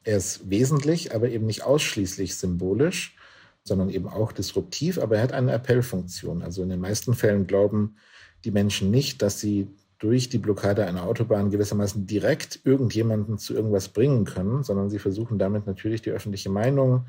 Er 0.03 0.17
ist 0.17 0.49
wesentlich, 0.49 1.13
aber 1.13 1.29
eben 1.29 1.45
nicht 1.45 1.63
ausschließlich 1.63 2.35
symbolisch, 2.35 3.17
sondern 3.63 3.89
eben 3.89 4.07
auch 4.07 4.31
disruptiv, 4.31 4.99
aber 4.99 5.17
er 5.17 5.23
hat 5.23 5.33
eine 5.33 5.51
Appellfunktion. 5.51 6.41
Also 6.41 6.63
in 6.63 6.69
den 6.69 6.79
meisten 6.79 7.13
Fällen 7.13 7.47
glauben 7.47 7.97
die 8.45 8.51
Menschen 8.51 8.91
nicht, 8.91 9.21
dass 9.21 9.39
sie 9.39 9.67
durch 10.05 10.29
die 10.29 10.37
Blockade 10.37 10.85
einer 10.85 11.03
Autobahn 11.03 11.49
gewissermaßen 11.49 12.05
direkt 12.05 12.59
irgendjemanden 12.63 13.39
zu 13.39 13.55
irgendwas 13.55 13.89
bringen 13.89 14.23
können, 14.23 14.61
sondern 14.63 14.91
sie 14.91 14.99
versuchen 14.99 15.39
damit 15.39 15.65
natürlich 15.65 16.03
die 16.03 16.11
öffentliche 16.11 16.51
Meinung 16.51 17.07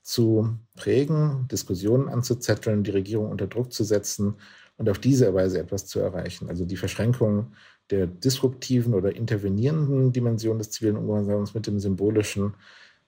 zu 0.00 0.56
prägen, 0.74 1.46
Diskussionen 1.52 2.08
anzuzetteln, 2.08 2.84
die 2.84 2.90
Regierung 2.90 3.30
unter 3.30 3.46
Druck 3.48 3.70
zu 3.70 3.84
setzen 3.84 4.36
und 4.78 4.88
auf 4.88 4.98
diese 4.98 5.34
Weise 5.34 5.58
etwas 5.58 5.84
zu 5.84 6.00
erreichen. 6.00 6.48
Also 6.48 6.64
die 6.64 6.78
Verschränkung 6.78 7.52
der 7.90 8.06
disruptiven 8.06 8.94
oder 8.94 9.14
intervenierenden 9.14 10.14
Dimension 10.14 10.56
des 10.56 10.70
zivilen 10.70 10.96
Ungehorsams 10.96 11.52
mit 11.52 11.66
dem 11.66 11.80
symbolischen 11.80 12.54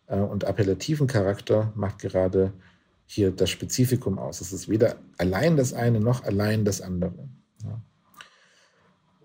äh, 0.06 0.18
und 0.18 0.44
appellativen 0.44 1.06
Charakter 1.06 1.72
macht 1.76 1.98
gerade 1.98 2.52
hier 3.06 3.30
das 3.30 3.48
Spezifikum 3.48 4.18
aus. 4.18 4.42
Es 4.42 4.52
ist 4.52 4.68
weder 4.68 4.96
allein 5.16 5.56
das 5.56 5.72
eine 5.72 5.98
noch 5.98 6.24
allein 6.24 6.66
das 6.66 6.82
andere. 6.82 7.26
Ja 7.62 7.80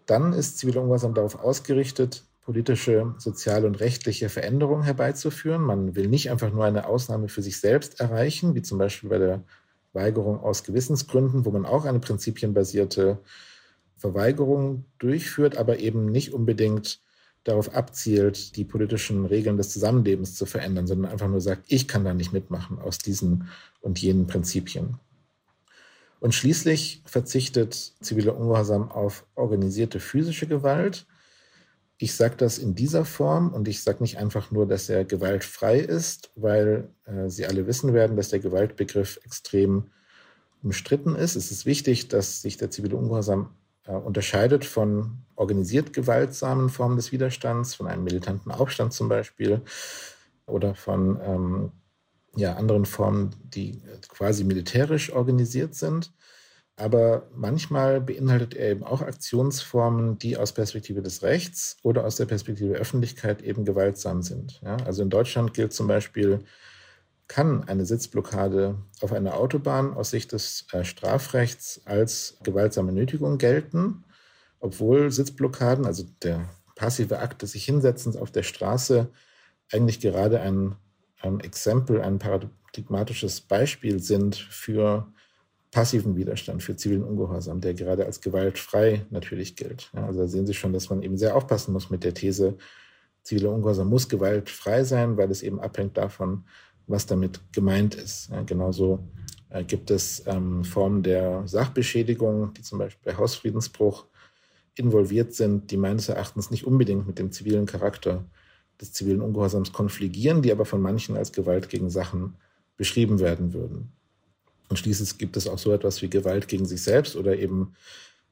dann 0.10 0.34
ist 0.34 0.58
ziviler 0.58 0.82
Ungehorsam 0.82 1.14
darauf 1.14 1.40
ausgerichtet, 1.40 2.24
politische, 2.42 3.14
soziale 3.20 3.68
und 3.68 3.80
rechtliche 3.80 4.30
Veränderungen 4.30 4.84
herbeizuführen. 4.84 5.62
Man 5.62 5.96
will 5.96 6.08
nicht 6.08 6.32
einfach 6.32 6.52
nur 6.52 6.66
eine 6.66 6.88
Ausnahme 6.88 7.30
für 7.30 7.44
sich 7.44 7.60
selbst 7.60 8.00
erreichen, 8.00 8.56
wie 8.56 8.64
zum 8.64 8.80
Beispiel 8.80 9.10
bei 9.10 9.20
der 9.20 9.44
Weigerung 9.94 10.40
aus 10.40 10.64
Gewissensgründen, 10.64 11.46
wo 11.46 11.52
man 11.52 11.66
auch 11.66 11.86
eine 11.86 12.00
prinzipienbasierte 12.00 13.20
Verweigerung 13.98 14.86
durchführt, 14.98 15.58
aber 15.58 15.80
eben 15.80 16.08
nicht 16.08 16.34
unbedingt 16.34 17.02
darauf 17.44 17.76
abzielt, 17.76 18.56
die 18.56 18.64
politischen 18.64 19.26
Regeln 19.26 19.58
des 19.58 19.72
Zusammenlebens 19.72 20.36
zu 20.36 20.46
verändern, 20.46 20.88
sondern 20.88 21.12
einfach 21.12 21.28
nur 21.28 21.42
sagt, 21.42 21.64
ich 21.68 21.88
kann 21.88 22.04
da 22.04 22.14
nicht 22.14 22.34
mitmachen 22.34 22.80
aus 22.80 22.98
diesen 22.98 23.50
und 23.82 24.02
jenen 24.02 24.28
Prinzipien. 24.28 24.98
Und 26.20 26.36
schließlich 26.36 27.02
verzichtet 27.06 27.74
ziviler 28.02 28.38
Ungehorsam 28.38 28.92
auf 28.92 29.26
organisierte 29.36 30.00
physische 30.00 30.48
Gewalt. 30.48 31.06
Ich 31.98 32.14
sage 32.14 32.36
das 32.38 32.58
in 32.58 32.76
dieser 32.76 33.06
Form 33.06 33.54
und 33.54 33.68
ich 33.68 33.84
sage 33.84 34.02
nicht 34.02 34.18
einfach 34.18 34.52
nur, 34.52 34.68
dass 34.68 34.90
er 34.90 35.06
gewaltfrei 35.06 35.80
ist, 35.80 36.32
weil 36.36 36.90
äh, 37.06 37.30
Sie 37.30 37.46
alle 37.46 37.68
wissen 37.68 37.94
werden, 37.94 38.18
dass 38.18 38.30
der 38.30 38.40
Gewaltbegriff 38.40 39.20
extrem 39.24 39.92
umstritten 40.62 41.16
ist. 41.16 41.36
Es 41.36 41.52
ist 41.52 41.66
wichtig, 41.66 42.10
dass 42.10 42.42
sich 42.42 42.58
der 42.58 42.70
zivile 42.70 42.98
Ungehorsam 42.98 43.52
äh, 43.86 43.92
unterscheidet 43.92 44.66
von 44.66 45.20
organisiert 45.36 45.94
gewaltsamen 45.94 46.70
Formen 46.70 46.98
des 46.98 47.12
Widerstands, 47.12 47.76
von 47.76 47.88
einem 47.88 48.04
militanten 48.04 48.52
Aufstand 48.52 48.94
zum 48.94 49.08
Beispiel 49.08 49.62
oder 50.46 50.76
von 50.76 51.20
ähm, 51.24 51.72
ja, 52.40 52.56
anderen 52.56 52.86
Formen, 52.86 53.36
die 53.44 53.82
quasi 54.08 54.44
militärisch 54.44 55.12
organisiert 55.12 55.76
sind. 55.76 56.12
Aber 56.76 57.28
manchmal 57.36 58.00
beinhaltet 58.00 58.54
er 58.54 58.72
eben 58.72 58.84
auch 58.84 59.02
Aktionsformen, 59.02 60.18
die 60.18 60.38
aus 60.38 60.54
Perspektive 60.54 61.02
des 61.02 61.24
Rechts 61.24 61.78
oder 61.84 62.06
aus 62.06 62.16
der 62.16 62.26
Perspektive 62.26 62.70
der 62.70 62.80
Öffentlichkeit 62.80 63.42
eben 63.42 63.66
gewaltsam 63.66 64.22
sind. 64.22 64.62
Ja, 64.64 64.78
also 64.86 65.04
in 65.04 65.10
Deutschland 65.10 65.54
gilt 65.54 65.74
zum 65.74 65.88
Beispiel, 65.88 66.40
kann 67.28 67.66
eine 67.68 67.86
Sitzblockade 67.86 68.76
auf 69.02 69.12
einer 69.12 69.36
Autobahn 69.36 69.94
aus 69.94 70.12
Sicht 70.12 70.32
des 70.32 70.68
äh, 70.72 70.86
Strafrechts 70.86 71.82
als 71.84 72.38
gewaltsame 72.44 72.94
Nötigung 72.94 73.38
gelten, 73.38 74.06
obwohl 74.62 75.12
Sitzblockaden, 75.12 75.86
also 75.86 76.06
der 76.24 76.50
passive 76.76 77.20
Akt 77.20 77.42
des 77.42 77.52
sich 77.52 77.66
Hinsetzens 77.66 78.16
auf 78.16 78.32
der 78.32 78.44
Straße, 78.44 79.10
eigentlich 79.72 80.00
gerade 80.00 80.40
ein 80.40 80.78
ein 81.20 81.40
Exempel, 81.42 82.02
ein 82.02 82.20
paradigmatisches 82.20 83.42
Beispiel 83.42 84.00
sind 84.00 84.36
für 84.36 85.12
passiven 85.72 86.16
Widerstand, 86.16 86.64
für 86.64 86.76
zivilen 86.76 87.04
Ungehorsam, 87.04 87.62
der 87.62 87.74
gerade 87.74 88.06
als 88.06 88.22
gewaltfrei 88.22 89.06
natürlich 89.12 89.56
gilt. 89.56 89.92
Ja, 89.94 90.08
also 90.08 90.22
da 90.22 90.28
sehen 90.28 90.48
Sie 90.48 90.54
schon, 90.54 90.74
dass 90.74 90.90
man 90.90 91.04
eben 91.04 91.18
sehr 91.18 91.36
aufpassen 91.36 91.74
muss 91.74 91.90
mit 91.90 92.04
der 92.04 92.14
These, 92.14 92.58
ziviler 93.24 93.52
Ungehorsam 93.52 93.90
muss 93.90 94.10
gewaltfrei 94.10 94.84
sein, 94.84 95.18
weil 95.18 95.30
es 95.30 95.44
eben 95.44 95.60
abhängt 95.60 95.98
davon, 95.98 96.46
was 96.88 97.06
damit 97.06 97.40
gemeint 97.54 97.94
ist. 97.94 98.30
Ja, 98.32 98.42
genauso 98.42 99.08
äh, 99.50 99.64
gibt 99.64 99.92
es 99.92 100.24
ähm, 100.26 100.64
Formen 100.64 101.04
der 101.04 101.48
Sachbeschädigung, 101.48 102.54
die 102.54 102.64
zum 102.64 102.80
Beispiel 102.80 103.12
bei 103.12 103.18
Hausfriedensbruch 103.18 104.08
involviert 104.76 105.34
sind, 105.34 105.70
die 105.70 105.78
meines 105.78 106.10
Erachtens 106.10 106.50
nicht 106.50 106.66
unbedingt 106.66 107.06
mit 107.06 107.20
dem 107.20 107.32
zivilen 107.32 107.66
Charakter 107.66 108.26
des 108.82 108.94
zivilen 108.94 109.22
Ungehorsams 109.22 109.74
konfligieren, 109.74 110.42
die 110.42 110.52
aber 110.52 110.66
von 110.66 110.82
manchen 110.82 111.18
als 111.18 111.32
Gewalt 111.32 111.70
gegen 111.70 111.90
Sachen 111.90 112.36
beschrieben 112.78 113.20
werden 113.20 113.54
würden. 113.54 113.92
Und 114.70 114.78
schließlich 114.78 115.18
gibt 115.18 115.36
es 115.36 115.48
auch 115.48 115.58
so 115.58 115.74
etwas 115.74 116.02
wie 116.02 116.10
Gewalt 116.10 116.48
gegen 116.48 116.66
sich 116.66 116.82
selbst 116.82 117.16
oder 117.16 117.38
eben 117.38 117.74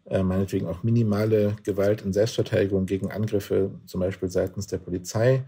äh, 0.06 0.24
meinetwegen 0.24 0.68
auch 0.68 0.84
minimale 0.84 1.56
Gewalt 1.64 2.02
in 2.02 2.14
Selbstverteidigung 2.14 2.86
gegen 2.86 3.12
Angriffe, 3.12 3.72
zum 3.86 4.00
Beispiel 4.00 4.30
seitens 4.30 4.68
der 4.68 4.78
Polizei, 4.78 5.44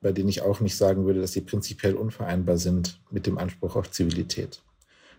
bei 0.00 0.12
denen 0.12 0.28
ich 0.28 0.42
auch 0.42 0.60
nicht 0.60 0.76
sagen 0.76 1.04
würde, 1.04 1.20
dass 1.20 1.32
sie 1.32 1.42
prinzipiell 1.42 1.94
unvereinbar 1.94 2.58
sind 2.58 3.00
mit 3.10 3.26
dem 3.26 3.38
Anspruch 3.38 3.76
auf 3.76 3.90
Zivilität. 3.90 4.62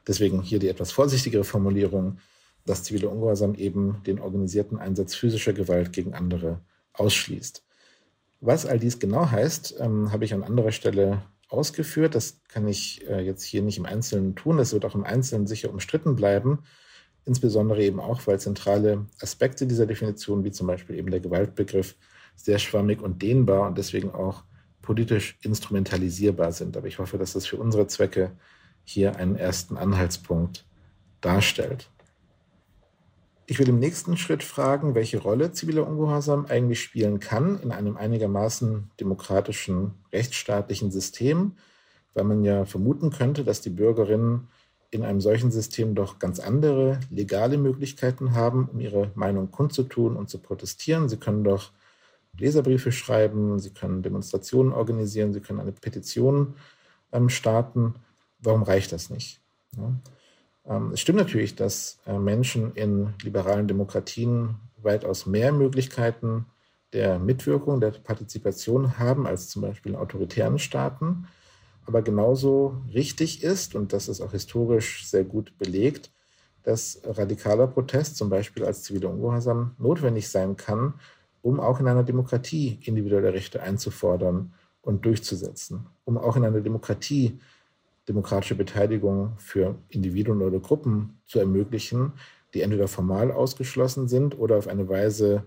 Deswegen 0.07 0.41
hier 0.41 0.59
die 0.59 0.67
etwas 0.67 0.91
vorsichtigere 0.91 1.43
Formulierung, 1.43 2.17
dass 2.65 2.83
zivile 2.83 3.09
Ungehorsam 3.09 3.55
eben 3.55 4.01
den 4.05 4.19
organisierten 4.19 4.79
Einsatz 4.79 5.15
physischer 5.15 5.53
Gewalt 5.53 5.93
gegen 5.93 6.13
andere 6.13 6.59
ausschließt. 6.93 7.63
Was 8.41 8.65
all 8.65 8.79
dies 8.79 8.99
genau 8.99 9.29
heißt, 9.29 9.75
ähm, 9.79 10.11
habe 10.11 10.25
ich 10.25 10.33
an 10.33 10.43
anderer 10.43 10.71
Stelle 10.71 11.21
ausgeführt. 11.47 12.15
Das 12.15 12.41
kann 12.47 12.67
ich 12.67 13.07
äh, 13.07 13.21
jetzt 13.21 13.43
hier 13.43 13.61
nicht 13.61 13.77
im 13.77 13.85
Einzelnen 13.85 14.35
tun. 14.35 14.57
Das 14.57 14.73
wird 14.73 14.83
auch 14.83 14.95
im 14.95 15.03
Einzelnen 15.03 15.45
sicher 15.45 15.69
umstritten 15.69 16.15
bleiben. 16.15 16.63
Insbesondere 17.23 17.83
eben 17.83 17.99
auch, 17.99 18.25
weil 18.25 18.39
zentrale 18.39 19.05
Aspekte 19.21 19.67
dieser 19.67 19.85
Definition, 19.85 20.43
wie 20.43 20.51
zum 20.51 20.65
Beispiel 20.65 20.97
eben 20.97 21.11
der 21.11 21.19
Gewaltbegriff, 21.19 21.95
sehr 22.35 22.57
schwammig 22.57 23.01
und 23.01 23.21
dehnbar 23.21 23.67
und 23.67 23.77
deswegen 23.77 24.09
auch 24.09 24.43
politisch 24.81 25.37
instrumentalisierbar 25.43 26.51
sind. 26.51 26.75
Aber 26.75 26.87
ich 26.87 26.97
hoffe, 26.97 27.19
dass 27.19 27.33
das 27.33 27.45
für 27.45 27.57
unsere 27.57 27.85
Zwecke 27.85 28.31
hier 28.83 29.17
einen 29.17 29.35
ersten 29.35 29.77
Anhaltspunkt 29.77 30.65
darstellt. 31.21 31.91
Ich 33.51 33.59
will 33.59 33.67
im 33.67 33.79
nächsten 33.79 34.15
Schritt 34.15 34.43
fragen, 34.43 34.95
welche 34.95 35.17
Rolle 35.17 35.51
ziviler 35.51 35.85
Ungehorsam 35.85 36.45
eigentlich 36.45 36.81
spielen 36.81 37.19
kann 37.19 37.59
in 37.59 37.73
einem 37.73 37.97
einigermaßen 37.97 38.89
demokratischen, 38.97 39.95
rechtsstaatlichen 40.13 40.89
System, 40.89 41.57
weil 42.13 42.23
man 42.23 42.45
ja 42.45 42.63
vermuten 42.63 43.09
könnte, 43.09 43.43
dass 43.43 43.59
die 43.59 43.69
Bürgerinnen 43.69 44.47
in 44.89 45.03
einem 45.03 45.19
solchen 45.19 45.51
System 45.51 45.95
doch 45.95 46.17
ganz 46.17 46.39
andere 46.39 47.01
legale 47.09 47.57
Möglichkeiten 47.57 48.35
haben, 48.35 48.69
um 48.71 48.79
ihre 48.79 49.11
Meinung 49.15 49.51
kundzutun 49.51 50.15
und 50.15 50.29
zu 50.29 50.37
protestieren. 50.37 51.09
Sie 51.09 51.17
können 51.17 51.43
doch 51.43 51.71
Leserbriefe 52.39 52.93
schreiben, 52.93 53.59
Sie 53.59 53.71
können 53.71 54.01
Demonstrationen 54.01 54.71
organisieren, 54.71 55.33
Sie 55.33 55.41
können 55.41 55.59
eine 55.59 55.73
Petition 55.73 56.53
ähm, 57.11 57.27
starten. 57.27 57.95
Warum 58.39 58.63
reicht 58.63 58.93
das 58.93 59.09
nicht? 59.09 59.41
Ja? 59.75 59.93
Ähm, 60.65 60.91
es 60.93 60.99
stimmt 60.99 61.19
natürlich, 61.19 61.55
dass 61.55 61.99
äh, 62.05 62.17
Menschen 62.17 62.73
in 62.73 63.13
liberalen 63.23 63.67
Demokratien 63.67 64.55
weitaus 64.77 65.25
mehr 65.25 65.51
Möglichkeiten 65.51 66.45
der 66.93 67.19
Mitwirkung, 67.19 67.79
der 67.79 67.91
Partizipation 67.91 68.99
haben 68.99 69.25
als 69.25 69.49
zum 69.49 69.61
Beispiel 69.61 69.93
in 69.93 69.97
autoritären 69.97 70.59
Staaten. 70.59 71.27
Aber 71.85 72.01
genauso 72.01 72.81
richtig 72.93 73.43
ist, 73.43 73.75
und 73.75 73.93
das 73.93 74.07
ist 74.07 74.21
auch 74.21 74.31
historisch 74.31 75.07
sehr 75.07 75.23
gut 75.23 75.57
belegt, 75.57 76.11
dass 76.63 77.01
radikaler 77.03 77.67
Protest 77.67 78.17
zum 78.17 78.29
Beispiel 78.29 78.65
als 78.65 78.83
ziviler 78.83 79.09
Ungehorsam 79.09 79.75
notwendig 79.79 80.29
sein 80.29 80.57
kann, 80.57 80.93
um 81.41 81.59
auch 81.59 81.79
in 81.79 81.87
einer 81.87 82.03
Demokratie 82.03 82.79
individuelle 82.83 83.33
Rechte 83.33 83.63
einzufordern 83.63 84.53
und 84.81 85.05
durchzusetzen, 85.05 85.87
um 86.05 86.17
auch 86.17 86.35
in 86.35 86.45
einer 86.45 86.61
Demokratie 86.61 87.39
demokratische 88.07 88.55
Beteiligung 88.55 89.33
für 89.37 89.75
Individuen 89.89 90.41
oder 90.41 90.59
Gruppen 90.59 91.21
zu 91.25 91.39
ermöglichen, 91.39 92.13
die 92.53 92.61
entweder 92.61 92.87
formal 92.87 93.31
ausgeschlossen 93.31 94.07
sind 94.07 94.37
oder 94.37 94.57
auf 94.57 94.67
eine 94.67 94.89
Weise 94.89 95.43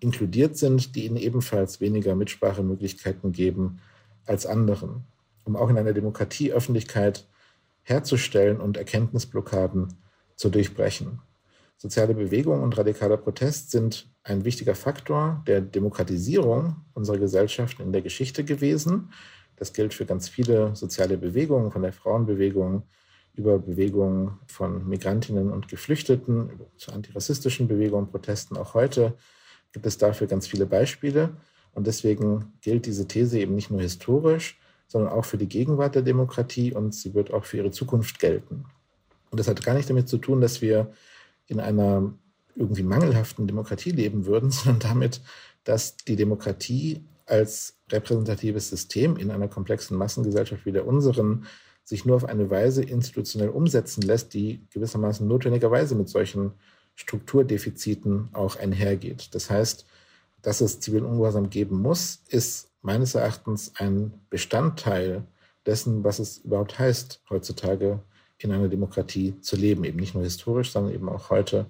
inkludiert 0.00 0.56
sind, 0.56 0.94
die 0.94 1.06
ihnen 1.06 1.16
ebenfalls 1.16 1.80
weniger 1.80 2.14
Mitsprachemöglichkeiten 2.14 3.32
geben 3.32 3.80
als 4.26 4.46
anderen, 4.46 5.04
um 5.44 5.56
auch 5.56 5.68
in 5.68 5.78
einer 5.78 5.92
Demokratie 5.92 6.52
Öffentlichkeit 6.52 7.26
herzustellen 7.82 8.60
und 8.60 8.76
Erkenntnisblockaden 8.76 9.94
zu 10.36 10.50
durchbrechen. 10.50 11.20
Soziale 11.76 12.14
Bewegung 12.14 12.62
und 12.62 12.76
radikaler 12.76 13.16
Protest 13.16 13.70
sind 13.70 14.08
ein 14.24 14.44
wichtiger 14.44 14.74
Faktor 14.74 15.42
der 15.46 15.60
Demokratisierung 15.60 16.76
unserer 16.92 17.18
Gesellschaften 17.18 17.82
in 17.82 17.92
der 17.92 18.02
Geschichte 18.02 18.44
gewesen. 18.44 19.12
Das 19.58 19.72
gilt 19.72 19.94
für 19.94 20.06
ganz 20.06 20.28
viele 20.28 20.74
soziale 20.76 21.18
Bewegungen, 21.18 21.70
von 21.70 21.82
der 21.82 21.92
Frauenbewegung 21.92 22.84
über 23.34 23.58
Bewegungen 23.58 24.38
von 24.46 24.88
Migrantinnen 24.88 25.50
und 25.52 25.68
Geflüchteten, 25.68 26.50
zu 26.76 26.92
antirassistischen 26.92 27.68
Bewegungen, 27.68 28.08
Protesten 28.08 28.56
auch 28.56 28.74
heute 28.74 29.14
gibt 29.72 29.86
es 29.86 29.98
dafür 29.98 30.26
ganz 30.26 30.46
viele 30.46 30.66
Beispiele. 30.66 31.30
Und 31.72 31.86
deswegen 31.86 32.52
gilt 32.60 32.86
diese 32.86 33.06
These 33.06 33.38
eben 33.38 33.54
nicht 33.54 33.70
nur 33.70 33.80
historisch, 33.80 34.58
sondern 34.86 35.12
auch 35.12 35.24
für 35.24 35.38
die 35.38 35.48
Gegenwart 35.48 35.94
der 35.94 36.02
Demokratie 36.02 36.72
und 36.72 36.94
sie 36.94 37.14
wird 37.14 37.32
auch 37.32 37.44
für 37.44 37.58
ihre 37.58 37.70
Zukunft 37.70 38.18
gelten. 38.18 38.64
Und 39.30 39.38
das 39.38 39.48
hat 39.48 39.62
gar 39.62 39.74
nicht 39.74 39.88
damit 39.90 40.08
zu 40.08 40.18
tun, 40.18 40.40
dass 40.40 40.62
wir 40.62 40.90
in 41.46 41.60
einer 41.60 42.12
irgendwie 42.56 42.82
mangelhaften 42.82 43.46
Demokratie 43.46 43.90
leben 43.90 44.26
würden, 44.26 44.50
sondern 44.50 44.80
damit, 44.80 45.20
dass 45.64 45.96
die 45.96 46.16
Demokratie 46.16 47.04
als 47.28 47.76
repräsentatives 47.90 48.70
System 48.70 49.16
in 49.16 49.30
einer 49.30 49.48
komplexen 49.48 49.96
Massengesellschaft 49.96 50.66
wie 50.66 50.72
der 50.72 50.86
unseren 50.86 51.46
sich 51.84 52.04
nur 52.04 52.16
auf 52.16 52.26
eine 52.26 52.50
Weise 52.50 52.82
institutionell 52.82 53.48
umsetzen 53.48 54.02
lässt, 54.02 54.34
die 54.34 54.66
gewissermaßen 54.70 55.26
notwendigerweise 55.26 55.94
mit 55.94 56.10
solchen 56.10 56.52
Strukturdefiziten 56.96 58.28
auch 58.34 58.56
einhergeht. 58.56 59.34
Das 59.34 59.48
heißt, 59.48 59.86
dass 60.42 60.60
es 60.60 60.80
zivilen 60.80 61.06
Ungehorsam 61.06 61.48
geben 61.48 61.80
muss, 61.80 62.22
ist 62.28 62.70
meines 62.82 63.14
Erachtens 63.14 63.72
ein 63.76 64.12
Bestandteil 64.28 65.24
dessen, 65.64 66.04
was 66.04 66.18
es 66.18 66.38
überhaupt 66.38 66.78
heißt, 66.78 67.22
heutzutage 67.30 68.00
in 68.38 68.52
einer 68.52 68.68
Demokratie 68.68 69.40
zu 69.40 69.56
leben. 69.56 69.84
Eben 69.84 69.98
nicht 69.98 70.14
nur 70.14 70.24
historisch, 70.24 70.70
sondern 70.72 70.94
eben 70.94 71.08
auch 71.08 71.30
heute 71.30 71.66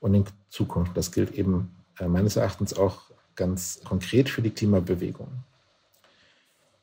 und 0.00 0.14
in 0.14 0.24
Zukunft. 0.48 0.96
Das 0.96 1.12
gilt 1.12 1.32
eben 1.32 1.74
äh, 1.98 2.08
meines 2.08 2.36
Erachtens 2.36 2.74
auch 2.74 3.05
ganz 3.36 3.80
konkret 3.84 4.28
für 4.28 4.42
die 4.42 4.50
Klimabewegung. 4.50 5.28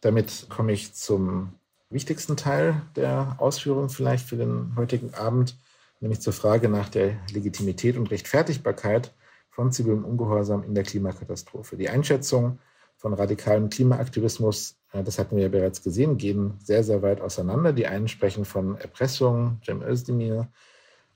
Damit 0.01 0.47
komme 0.49 0.73
ich 0.73 0.93
zum 0.93 1.53
wichtigsten 1.89 2.37
Teil 2.37 2.81
der 2.95 3.35
Ausführung 3.39 3.89
vielleicht 3.89 4.27
für 4.27 4.37
den 4.37 4.75
heutigen 4.75 5.13
Abend, 5.13 5.57
nämlich 5.99 6.21
zur 6.21 6.33
Frage 6.33 6.69
nach 6.69 6.89
der 6.89 7.17
Legitimität 7.31 7.97
und 7.97 8.11
Rechtfertigbarkeit 8.11 9.13
von 9.49 9.71
zivilem 9.71 10.03
Ungehorsam 10.03 10.63
in 10.63 10.75
der 10.75 10.83
Klimakatastrophe. 10.83 11.77
Die 11.77 11.89
Einschätzung 11.89 12.59
von 12.97 13.13
radikalem 13.13 13.69
Klimaaktivismus, 13.69 14.75
äh, 14.91 15.03
das 15.03 15.19
hatten 15.19 15.35
wir 15.35 15.43
ja 15.43 15.49
bereits 15.49 15.83
gesehen, 15.83 16.17
gehen 16.17 16.55
sehr, 16.63 16.83
sehr 16.83 17.01
weit 17.01 17.21
auseinander. 17.21 17.73
Die 17.73 17.87
einen 17.87 18.07
sprechen 18.07 18.45
von 18.45 18.77
Erpressung, 18.77 19.59
Cem 19.63 19.81
Özdemir, 19.83 20.47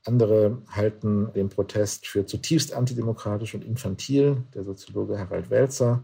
andere 0.07 0.57
halten 0.69 1.31
den 1.33 1.49
Protest 1.49 2.07
für 2.07 2.25
zutiefst 2.25 2.73
antidemokratisch 2.73 3.53
und 3.53 3.63
infantil, 3.63 4.43
der 4.53 4.63
Soziologe 4.63 5.19
Harald 5.19 5.49
Welzer. 5.49 6.03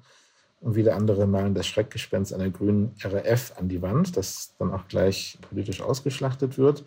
Und 0.60 0.76
wieder 0.76 0.96
andere 0.96 1.28
malen 1.28 1.54
das 1.54 1.68
Schreckgespenst 1.68 2.34
einer 2.34 2.50
grünen 2.50 2.96
RAF 3.02 3.54
an 3.58 3.68
die 3.68 3.82
Wand, 3.82 4.16
das 4.16 4.56
dann 4.60 4.72
auch 4.72 4.88
gleich 4.88 5.38
politisch 5.42 5.82
ausgeschlachtet 5.82 6.58
wird. 6.58 6.86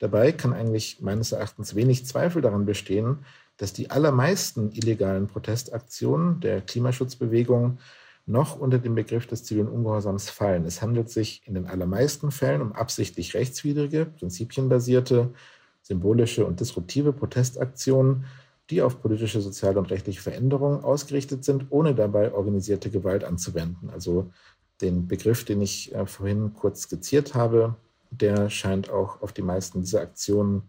Dabei 0.00 0.32
kann 0.32 0.52
eigentlich 0.52 1.00
meines 1.00 1.30
Erachtens 1.30 1.74
wenig 1.76 2.06
Zweifel 2.06 2.42
daran 2.42 2.66
bestehen, 2.66 3.18
dass 3.56 3.72
die 3.72 3.90
allermeisten 3.90 4.72
illegalen 4.72 5.28
Protestaktionen 5.28 6.40
der 6.40 6.60
Klimaschutzbewegung 6.60 7.78
noch 8.26 8.58
unter 8.58 8.78
den 8.78 8.94
Begriff 8.94 9.26
des 9.26 9.44
zivilen 9.44 9.68
Ungehorsams 9.68 10.30
fallen. 10.30 10.64
Es 10.64 10.82
handelt 10.82 11.10
sich 11.10 11.42
in 11.46 11.54
den 11.54 11.66
allermeisten 11.66 12.30
Fällen 12.30 12.62
um 12.62 12.72
absichtlich 12.72 13.34
rechtswidrige, 13.34 14.06
prinzipienbasierte 14.06 15.30
symbolische 15.84 16.46
und 16.46 16.60
disruptive 16.60 17.12
Protestaktionen, 17.12 18.24
die 18.70 18.80
auf 18.80 19.02
politische, 19.02 19.42
soziale 19.42 19.78
und 19.78 19.90
rechtliche 19.90 20.22
Veränderungen 20.22 20.82
ausgerichtet 20.82 21.44
sind, 21.44 21.66
ohne 21.68 21.94
dabei 21.94 22.32
organisierte 22.32 22.90
Gewalt 22.90 23.22
anzuwenden. 23.22 23.90
Also 23.90 24.30
den 24.80 25.06
Begriff, 25.06 25.44
den 25.44 25.60
ich 25.60 25.94
äh, 25.94 26.06
vorhin 26.06 26.54
kurz 26.54 26.82
skizziert 26.82 27.34
habe, 27.34 27.76
der 28.10 28.48
scheint 28.48 28.88
auch 28.88 29.20
auf 29.20 29.32
die 29.32 29.42
meisten 29.42 29.80
dieser 29.80 30.00
Aktionen, 30.00 30.62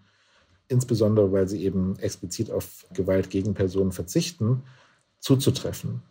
insbesondere 0.68 1.32
weil 1.32 1.48
sie 1.48 1.64
eben 1.64 1.98
explizit 2.00 2.52
auf 2.52 2.86
Gewalt 2.94 3.30
gegen 3.30 3.54
Personen 3.54 3.94
verzichten, 3.94 4.64
zuzutreffen. 5.20 6.02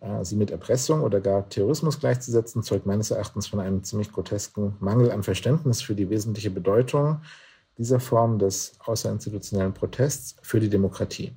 Äh, 0.00 0.24
sie 0.24 0.34
mit 0.34 0.50
Erpressung 0.50 1.02
oder 1.02 1.20
gar 1.20 1.48
Terrorismus 1.48 2.00
gleichzusetzen, 2.00 2.64
zeugt 2.64 2.86
meines 2.86 3.12
Erachtens 3.12 3.46
von 3.46 3.60
einem 3.60 3.84
ziemlich 3.84 4.10
grotesken 4.10 4.74
Mangel 4.80 5.12
an 5.12 5.22
Verständnis 5.22 5.80
für 5.80 5.94
die 5.94 6.10
wesentliche 6.10 6.50
Bedeutung 6.50 7.20
dieser 7.78 8.00
Form 8.00 8.38
des 8.38 8.72
außerinstitutionellen 8.80 9.74
Protests 9.74 10.36
für 10.42 10.60
die 10.60 10.70
Demokratie. 10.70 11.34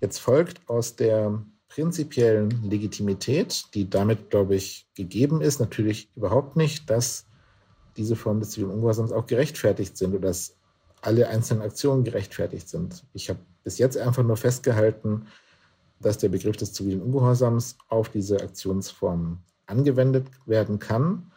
Jetzt 0.00 0.18
folgt 0.18 0.68
aus 0.68 0.96
der 0.96 1.42
prinzipiellen 1.68 2.68
Legitimität, 2.68 3.64
die 3.74 3.88
damit, 3.88 4.30
glaube 4.30 4.56
ich, 4.56 4.88
gegeben 4.94 5.40
ist, 5.40 5.60
natürlich 5.60 6.10
überhaupt 6.16 6.56
nicht, 6.56 6.90
dass 6.90 7.26
diese 7.96 8.16
Formen 8.16 8.40
des 8.40 8.50
zivilen 8.50 8.72
Ungehorsams 8.72 9.12
auch 9.12 9.26
gerechtfertigt 9.26 9.96
sind 9.96 10.14
oder 10.14 10.28
dass 10.28 10.56
alle 11.02 11.28
einzelnen 11.28 11.62
Aktionen 11.62 12.04
gerechtfertigt 12.04 12.68
sind. 12.68 13.04
Ich 13.12 13.30
habe 13.30 13.40
bis 13.64 13.78
jetzt 13.78 13.96
einfach 13.96 14.22
nur 14.22 14.36
festgehalten, 14.36 15.26
dass 16.00 16.18
der 16.18 16.28
Begriff 16.28 16.56
des 16.56 16.72
zivilen 16.72 17.00
Ungehorsams 17.00 17.76
auf 17.88 18.08
diese 18.08 18.40
Aktionsformen 18.40 19.38
angewendet 19.66 20.26
werden 20.46 20.78
kann 20.78 21.31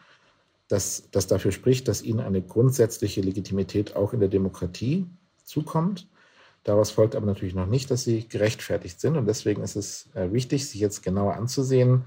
dass 0.68 1.08
das 1.10 1.26
dafür 1.26 1.52
spricht, 1.52 1.88
dass 1.88 2.02
ihnen 2.02 2.20
eine 2.20 2.42
grundsätzliche 2.42 3.20
Legitimität 3.20 3.94
auch 3.94 4.12
in 4.12 4.20
der 4.20 4.28
Demokratie 4.28 5.06
zukommt. 5.44 6.08
Daraus 6.64 6.90
folgt 6.90 7.14
aber 7.14 7.26
natürlich 7.26 7.54
noch 7.54 7.66
nicht, 7.66 7.90
dass 7.90 8.02
sie 8.02 8.28
gerechtfertigt 8.28 9.00
sind. 9.00 9.16
Und 9.16 9.26
deswegen 9.26 9.62
ist 9.62 9.76
es 9.76 10.08
äh, 10.14 10.32
wichtig, 10.32 10.68
sich 10.68 10.80
jetzt 10.80 11.02
genauer 11.02 11.34
anzusehen, 11.34 12.04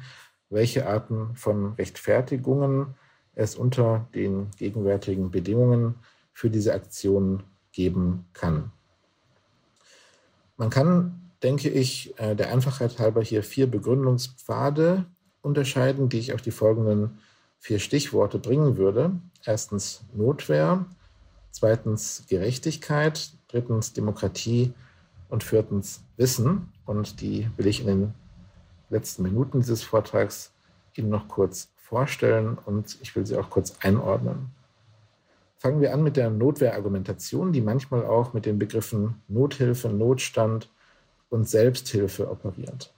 welche 0.50 0.88
Arten 0.88 1.36
von 1.36 1.74
Rechtfertigungen 1.74 2.96
es 3.36 3.56
unter 3.56 4.08
den 4.14 4.52
gegenwärtigen 4.58 5.32
Bedingungen 5.32 5.96
für 6.34 6.50
diese 6.50 6.74
Aktion 6.74 7.44
geben 7.72 8.26
kann. 8.34 8.72
Man 10.58 10.70
kann, 10.70 11.32
denke 11.42 11.70
ich, 11.70 12.20
äh, 12.20 12.36
der 12.36 12.52
Einfachheit 12.52 13.00
halber 13.00 13.22
hier 13.22 13.44
vier 13.44 13.68
Begründungspfade 13.68 15.06
unterscheiden, 15.42 16.10
die 16.10 16.20
ich 16.20 16.34
auf 16.34 16.42
die 16.42 16.52
folgenden 16.52 17.20
vier 17.60 17.80
Stichworte 17.80 18.40
bringen 18.40 18.78
würde. 18.78 19.12
Erstens 19.46 20.02
Notwehr, 20.14 20.86
zweitens 21.52 22.24
Gerechtigkeit, 22.28 23.32
drittens 23.48 23.94
Demokratie 23.94 24.74
und 25.30 25.44
viertens 25.44 26.02
Wissen. 26.18 26.72
Und 26.86 27.22
die 27.22 27.50
will 27.58 27.68
ich 27.68 27.82
in 27.82 27.88
den 27.88 28.14
letzten 28.90 29.24
Minuten 29.24 29.60
dieses 29.60 29.84
Vortrags 29.84 30.52
Ihnen 30.96 31.10
noch 31.10 31.28
kurz 31.28 31.70
vorstellen 31.76 32.58
und 32.66 32.98
ich 33.02 33.16
will 33.16 33.26
sie 33.26 33.38
auch 33.38 33.50
kurz 33.50 33.76
einordnen. 33.82 34.52
Fangen 35.58 35.82
wir 35.82 35.94
an 35.94 36.04
mit 36.04 36.18
der 36.18 36.30
Notwehrargumentation, 36.30 37.52
die 37.52 37.62
manchmal 37.62 38.06
auch 38.06 38.34
mit 38.34 38.46
den 38.46 38.60
Begriffen 38.60 39.22
Nothilfe, 39.28 39.90
Notstand 39.90 40.70
und 41.30 41.50
Selbsthilfe 41.50 42.30
operiert. 42.30 42.94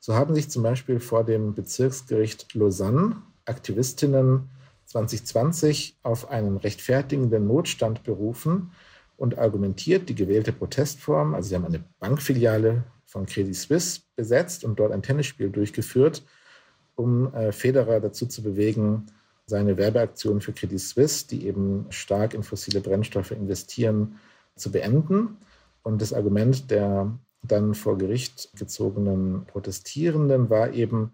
So 0.00 0.14
haben 0.14 0.34
sich 0.34 0.50
zum 0.50 0.62
Beispiel 0.62 1.00
vor 1.00 1.24
dem 1.24 1.54
Bezirksgericht 1.54 2.54
Lausanne 2.54 3.16
Aktivistinnen 3.44 4.50
2020 4.86 5.98
auf 6.02 6.30
einen 6.30 6.56
rechtfertigenden 6.56 7.46
Notstand 7.46 8.02
berufen 8.02 8.72
und 9.16 9.38
argumentiert, 9.38 10.08
die 10.08 10.14
gewählte 10.14 10.52
Protestform, 10.52 11.34
also 11.34 11.48
sie 11.48 11.54
haben 11.54 11.64
eine 11.64 11.84
Bankfiliale 12.00 12.84
von 13.06 13.26
Credit 13.26 13.54
Suisse 13.54 14.00
besetzt 14.16 14.64
und 14.64 14.78
dort 14.78 14.92
ein 14.92 15.02
Tennisspiel 15.02 15.50
durchgeführt, 15.50 16.24
um 16.96 17.32
äh, 17.34 17.52
Federer 17.52 18.00
dazu 18.00 18.26
zu 18.26 18.42
bewegen, 18.42 19.06
seine 19.46 19.76
Werbeaktion 19.76 20.40
für 20.40 20.52
Credit 20.52 20.80
Suisse, 20.80 21.26
die 21.28 21.46
eben 21.46 21.86
stark 21.90 22.34
in 22.34 22.42
fossile 22.42 22.80
Brennstoffe 22.80 23.30
investieren, 23.30 24.18
zu 24.56 24.72
beenden. 24.72 25.36
Und 25.82 26.00
das 26.00 26.12
Argument 26.12 26.70
der 26.70 27.12
dann 27.42 27.74
vor 27.74 27.98
Gericht 27.98 28.48
gezogenen 28.56 29.44
Protestierenden 29.46 30.48
war 30.48 30.72
eben, 30.72 31.12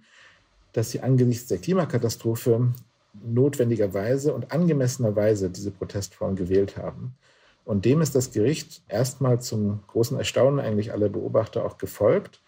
dass 0.72 0.90
sie 0.90 1.00
angesichts 1.00 1.48
der 1.48 1.58
Klimakatastrophe 1.58 2.72
notwendigerweise 3.24 4.32
und 4.32 4.52
angemessenerweise 4.52 5.50
diese 5.50 5.70
Protestform 5.70 6.36
gewählt 6.36 6.76
haben. 6.76 7.14
Und 7.64 7.84
dem 7.84 8.00
ist 8.00 8.14
das 8.14 8.32
Gericht 8.32 8.82
erstmal 8.88 9.40
zum 9.40 9.80
großen 9.88 10.18
Erstaunen 10.18 10.60
eigentlich 10.60 10.92
aller 10.92 11.08
Beobachter 11.08 11.64
auch 11.64 11.78
gefolgt. 11.78 12.40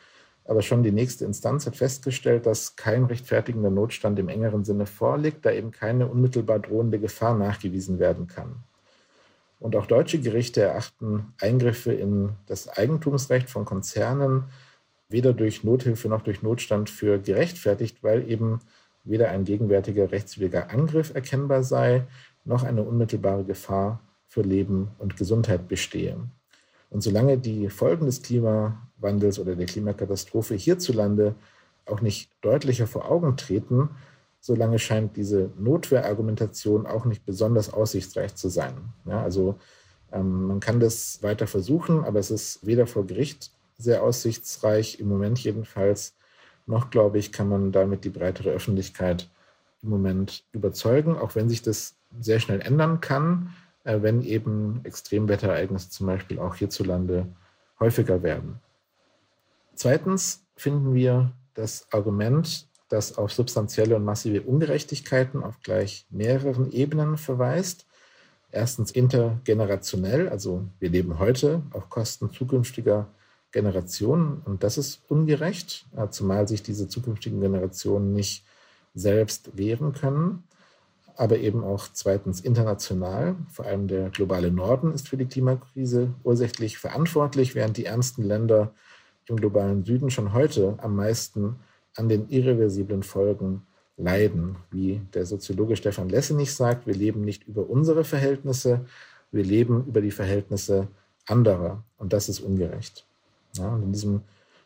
Aber 0.44 0.62
schon 0.62 0.82
die 0.82 0.90
nächste 0.90 1.24
Instanz 1.24 1.66
hat 1.66 1.76
festgestellt, 1.76 2.46
dass 2.46 2.74
kein 2.74 3.04
rechtfertigender 3.04 3.70
Notstand 3.70 4.18
im 4.18 4.28
engeren 4.28 4.64
Sinne 4.64 4.86
vorliegt, 4.86 5.44
da 5.44 5.52
eben 5.52 5.70
keine 5.70 6.08
unmittelbar 6.08 6.58
drohende 6.58 6.98
Gefahr 6.98 7.36
nachgewiesen 7.36 8.00
werden 8.00 8.26
kann. 8.26 8.56
Und 9.60 9.76
auch 9.76 9.86
deutsche 9.86 10.20
Gerichte 10.20 10.62
erachten 10.62 11.32
Eingriffe 11.40 11.92
in 11.92 12.30
das 12.46 12.68
Eigentumsrecht 12.68 13.48
von 13.48 13.64
Konzernen 13.64 14.44
weder 15.12 15.32
durch 15.32 15.64
Nothilfe 15.64 16.08
noch 16.08 16.22
durch 16.22 16.42
Notstand 16.42 16.90
für 16.90 17.18
gerechtfertigt, 17.18 18.02
weil 18.02 18.28
eben 18.30 18.60
weder 19.04 19.30
ein 19.30 19.44
gegenwärtiger 19.44 20.12
rechtswidriger 20.12 20.70
Angriff 20.70 21.14
erkennbar 21.14 21.62
sei, 21.62 22.06
noch 22.44 22.62
eine 22.62 22.82
unmittelbare 22.82 23.44
Gefahr 23.44 24.00
für 24.26 24.42
Leben 24.42 24.88
und 24.98 25.16
Gesundheit 25.16 25.68
bestehe. 25.68 26.16
Und 26.90 27.02
solange 27.02 27.38
die 27.38 27.68
Folgen 27.68 28.06
des 28.06 28.22
Klimawandels 28.22 29.38
oder 29.38 29.54
der 29.56 29.66
Klimakatastrophe 29.66 30.54
hierzulande 30.54 31.34
auch 31.86 32.00
nicht 32.00 32.30
deutlicher 32.42 32.86
vor 32.86 33.10
Augen 33.10 33.36
treten, 33.36 33.90
solange 34.40 34.78
scheint 34.78 35.16
diese 35.16 35.50
Notwehrargumentation 35.58 36.86
auch 36.86 37.04
nicht 37.04 37.24
besonders 37.24 37.72
aussichtsreich 37.72 38.34
zu 38.34 38.48
sein. 38.48 38.74
Ja, 39.06 39.22
also 39.22 39.56
ähm, 40.12 40.46
man 40.46 40.60
kann 40.60 40.80
das 40.80 41.22
weiter 41.22 41.46
versuchen, 41.46 42.04
aber 42.04 42.18
es 42.18 42.30
ist 42.30 42.66
weder 42.66 42.86
vor 42.86 43.06
Gericht 43.06 43.52
sehr 43.82 44.02
aussichtsreich, 44.02 45.00
im 45.00 45.08
Moment 45.08 45.38
jedenfalls, 45.40 46.14
noch, 46.66 46.90
glaube 46.90 47.18
ich, 47.18 47.32
kann 47.32 47.48
man 47.48 47.72
damit 47.72 48.04
die 48.04 48.10
breitere 48.10 48.50
Öffentlichkeit 48.50 49.28
im 49.82 49.90
Moment 49.90 50.44
überzeugen, 50.52 51.16
auch 51.16 51.34
wenn 51.34 51.48
sich 51.48 51.62
das 51.62 51.96
sehr 52.20 52.40
schnell 52.40 52.60
ändern 52.60 53.00
kann, 53.00 53.52
äh, 53.84 54.00
wenn 54.00 54.22
eben 54.22 54.80
Extremwetterereignisse 54.84 55.90
zum 55.90 56.06
Beispiel 56.06 56.38
auch 56.38 56.54
hierzulande 56.54 57.26
häufiger 57.80 58.22
werden. 58.22 58.60
Zweitens 59.74 60.44
finden 60.54 60.94
wir 60.94 61.32
das 61.54 61.86
Argument, 61.92 62.68
das 62.88 63.18
auf 63.18 63.32
substanzielle 63.32 63.96
und 63.96 64.04
massive 64.04 64.42
Ungerechtigkeiten 64.42 65.42
auf 65.42 65.60
gleich 65.62 66.06
mehreren 66.10 66.70
Ebenen 66.70 67.16
verweist. 67.16 67.86
Erstens 68.50 68.90
intergenerationell, 68.90 70.28
also 70.28 70.66
wir 70.78 70.90
leben 70.90 71.18
heute 71.18 71.62
auf 71.72 71.88
Kosten 71.88 72.30
zukünftiger 72.30 73.08
Generationen 73.52 74.42
und 74.44 74.64
das 74.64 74.78
ist 74.78 75.02
ungerecht, 75.08 75.86
äh, 75.96 76.08
zumal 76.08 76.48
sich 76.48 76.62
diese 76.62 76.88
zukünftigen 76.88 77.40
Generationen 77.40 78.12
nicht 78.12 78.44
selbst 78.94 79.56
wehren 79.56 79.92
können. 79.92 80.44
Aber 81.14 81.38
eben 81.38 81.62
auch 81.62 81.88
zweitens 81.92 82.40
international, 82.40 83.36
vor 83.50 83.66
allem 83.66 83.86
der 83.86 84.08
globale 84.08 84.50
Norden 84.50 84.92
ist 84.92 85.08
für 85.10 85.18
die 85.18 85.26
Klimakrise 85.26 86.14
ursächlich 86.24 86.78
verantwortlich, 86.78 87.54
während 87.54 87.76
die 87.76 87.84
ärmsten 87.84 88.24
Länder 88.24 88.72
im 89.26 89.36
globalen 89.36 89.84
Süden 89.84 90.10
schon 90.10 90.32
heute 90.32 90.78
am 90.78 90.96
meisten 90.96 91.56
an 91.96 92.08
den 92.08 92.30
irreversiblen 92.30 93.02
Folgen 93.02 93.66
leiden. 93.98 94.56
Wie 94.70 95.02
der 95.12 95.26
Soziologe 95.26 95.76
Stefan 95.76 96.08
Lessenich 96.08 96.54
sagt, 96.54 96.86
wir 96.86 96.94
leben 96.94 97.20
nicht 97.20 97.46
über 97.46 97.68
unsere 97.68 98.04
Verhältnisse, 98.04 98.86
wir 99.30 99.44
leben 99.44 99.84
über 99.86 100.00
die 100.00 100.10
Verhältnisse 100.10 100.88
anderer. 101.26 101.84
Und 101.98 102.14
das 102.14 102.30
ist 102.30 102.40
ungerecht. 102.40 103.06
Ja, 103.56 103.68
und 103.68 103.82
in 103.82 103.92
diesem 103.92 104.22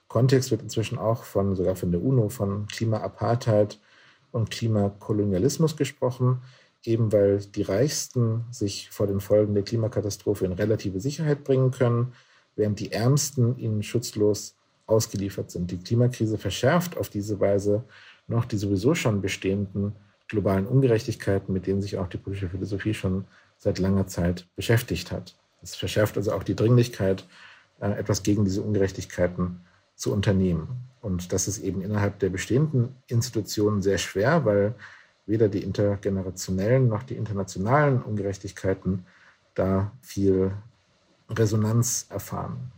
Kontext 0.08 0.50
wird 0.50 0.62
inzwischen 0.62 0.98
auch 0.98 1.24
von, 1.24 1.56
sogar 1.56 1.76
von 1.76 1.90
der 1.90 2.02
UNO, 2.02 2.28
von 2.28 2.66
Klimaapartheid 2.68 3.80
und 4.32 4.50
Klimakolonialismus 4.50 5.76
gesprochen, 5.76 6.42
eben 6.84 7.12
weil 7.12 7.38
die 7.38 7.62
Reichsten 7.62 8.44
sich 8.50 8.90
vor 8.90 9.06
den 9.06 9.20
Folgen 9.20 9.54
der 9.54 9.64
Klimakatastrophe 9.64 10.44
in 10.44 10.52
relative 10.52 11.00
Sicherheit 11.00 11.42
bringen 11.42 11.72
können, 11.72 12.12
während 12.54 12.78
die 12.78 12.92
Ärmsten 12.92 13.58
ihnen 13.58 13.82
schutzlos 13.82 14.54
ausgeliefert 14.86 15.50
sind. 15.50 15.70
Die 15.70 15.78
Klimakrise 15.78 16.38
verschärft 16.38 16.96
auf 16.96 17.08
diese 17.08 17.40
Weise 17.40 17.84
noch 18.28 18.44
die 18.44 18.56
sowieso 18.56 18.94
schon 18.94 19.20
bestehenden 19.20 19.94
globalen 20.28 20.66
Ungerechtigkeiten, 20.66 21.52
mit 21.52 21.66
denen 21.66 21.82
sich 21.82 21.98
auch 21.98 22.08
die 22.08 22.18
politische 22.18 22.48
Philosophie 22.48 22.94
schon 22.94 23.24
seit 23.58 23.78
langer 23.78 24.06
Zeit 24.06 24.46
beschäftigt 24.56 25.12
hat. 25.12 25.36
Es 25.62 25.74
verschärft 25.74 26.16
also 26.16 26.32
auch 26.32 26.42
die 26.42 26.56
Dringlichkeit 26.56 27.24
etwas 27.80 28.22
gegen 28.22 28.44
diese 28.44 28.62
Ungerechtigkeiten 28.62 29.60
zu 29.94 30.12
unternehmen. 30.12 30.68
Und 31.00 31.32
das 31.32 31.48
ist 31.48 31.58
eben 31.58 31.82
innerhalb 31.82 32.18
der 32.18 32.30
bestehenden 32.30 32.96
Institutionen 33.06 33.82
sehr 33.82 33.98
schwer, 33.98 34.44
weil 34.44 34.74
weder 35.26 35.48
die 35.48 35.62
intergenerationellen 35.62 36.88
noch 36.88 37.02
die 37.02 37.16
internationalen 37.16 38.02
Ungerechtigkeiten 38.02 39.04
da 39.54 39.92
viel 40.00 40.52
Resonanz 41.28 42.06
erfahren. 42.10 42.72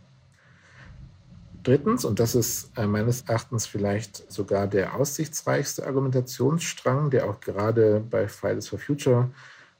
Drittens, 1.63 2.05
und 2.05 2.19
das 2.19 2.35
ist 2.35 2.71
äh, 2.77 2.87
meines 2.87 3.23
Erachtens 3.23 3.65
vielleicht 3.65 4.31
sogar 4.31 4.65
der 4.65 4.95
aussichtsreichste 4.95 5.85
Argumentationsstrang, 5.85 7.09
der 7.09 7.29
auch 7.29 7.41
gerade 7.41 7.99
bei 7.99 8.27
Fridays 8.27 8.69
for 8.69 8.79
Future, 8.79 9.29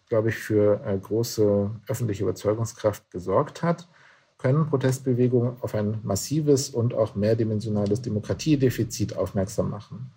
glaube 0.10 0.30
ich, 0.30 0.36
für 0.36 0.86
äh, 0.86 0.98
große 0.98 1.72
öffentliche 1.88 2.24
Überzeugungskraft 2.24 3.10
gesorgt 3.12 3.64
hat, 3.64 3.88
können 4.40 4.68
Protestbewegungen 4.68 5.58
auf 5.62 5.76
ein 5.76 6.00
massives 6.02 6.70
und 6.70 6.96
auch 6.96 7.14
mehrdimensionales 7.14 8.02
Demokratiedefizit 8.02 9.16
aufmerksam 9.16 9.70
machen. 9.70 10.12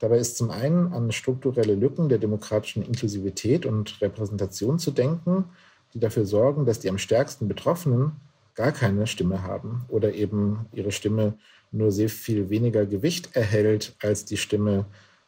Dabei 0.00 0.18
ist 0.18 0.36
zum 0.36 0.50
einen 0.50 0.92
an 0.92 1.12
strukturelle 1.12 1.74
Lücken 1.74 2.08
der 2.08 2.18
demokratischen 2.18 2.82
Inklusivität 2.82 3.66
und 3.66 4.00
Repräsentation 4.00 4.78
zu 4.78 4.90
denken, 4.90 5.44
die 5.92 6.00
dafür 6.00 6.24
sorgen, 6.24 6.64
dass 6.64 6.80
die 6.80 6.88
am 6.88 6.98
stärksten 6.98 7.48
Betroffenen 7.48 8.12
gar 8.54 8.72
keine 8.72 9.06
Stimme 9.06 9.42
haben 9.42 9.84
oder 9.88 10.14
eben 10.14 10.66
ihre 10.72 10.90
Stimme 10.92 11.34
nur 11.70 11.92
sehr 11.92 12.08
viel 12.08 12.48
weniger 12.48 12.86
Gewicht 12.86 13.36
erhält 13.36 13.94
als 14.00 14.24
die 14.24 14.36
Stimme 14.36 14.86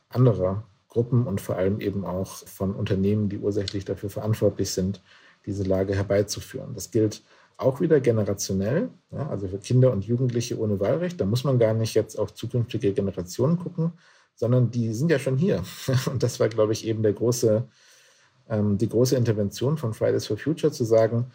anderer 0.08 0.64
Gruppen 0.88 1.26
und 1.26 1.40
vor 1.40 1.56
allem 1.56 1.80
eben 1.80 2.04
auch 2.04 2.46
von 2.46 2.74
Unternehmen, 2.74 3.28
die 3.28 3.38
ursächlich 3.38 3.84
dafür 3.84 4.10
verantwortlich 4.10 4.70
sind, 4.70 5.02
diese 5.46 5.62
Lage 5.64 5.94
herbeizuführen. 5.94 6.74
Das 6.74 6.90
gilt 6.90 7.22
auch 7.60 7.80
wieder 7.80 8.00
generationell, 8.00 8.90
ja, 9.10 9.28
also 9.28 9.48
für 9.48 9.58
Kinder 9.58 9.92
und 9.92 10.04
Jugendliche 10.04 10.58
ohne 10.58 10.80
Wahlrecht. 10.80 11.20
Da 11.20 11.24
muss 11.24 11.44
man 11.44 11.58
gar 11.58 11.74
nicht 11.74 11.94
jetzt 11.94 12.18
auf 12.18 12.34
zukünftige 12.34 12.92
Generationen 12.92 13.58
gucken, 13.58 13.92
sondern 14.34 14.70
die 14.70 14.92
sind 14.92 15.10
ja 15.10 15.18
schon 15.18 15.36
hier. 15.36 15.62
Und 16.10 16.22
das 16.22 16.40
war, 16.40 16.48
glaube 16.48 16.72
ich, 16.72 16.86
eben 16.86 17.02
der 17.02 17.12
große, 17.12 17.68
ähm, 18.48 18.78
die 18.78 18.88
große 18.88 19.16
Intervention 19.16 19.76
von 19.76 19.92
Fridays 19.92 20.26
for 20.26 20.38
Future, 20.38 20.72
zu 20.72 20.84
sagen, 20.84 21.26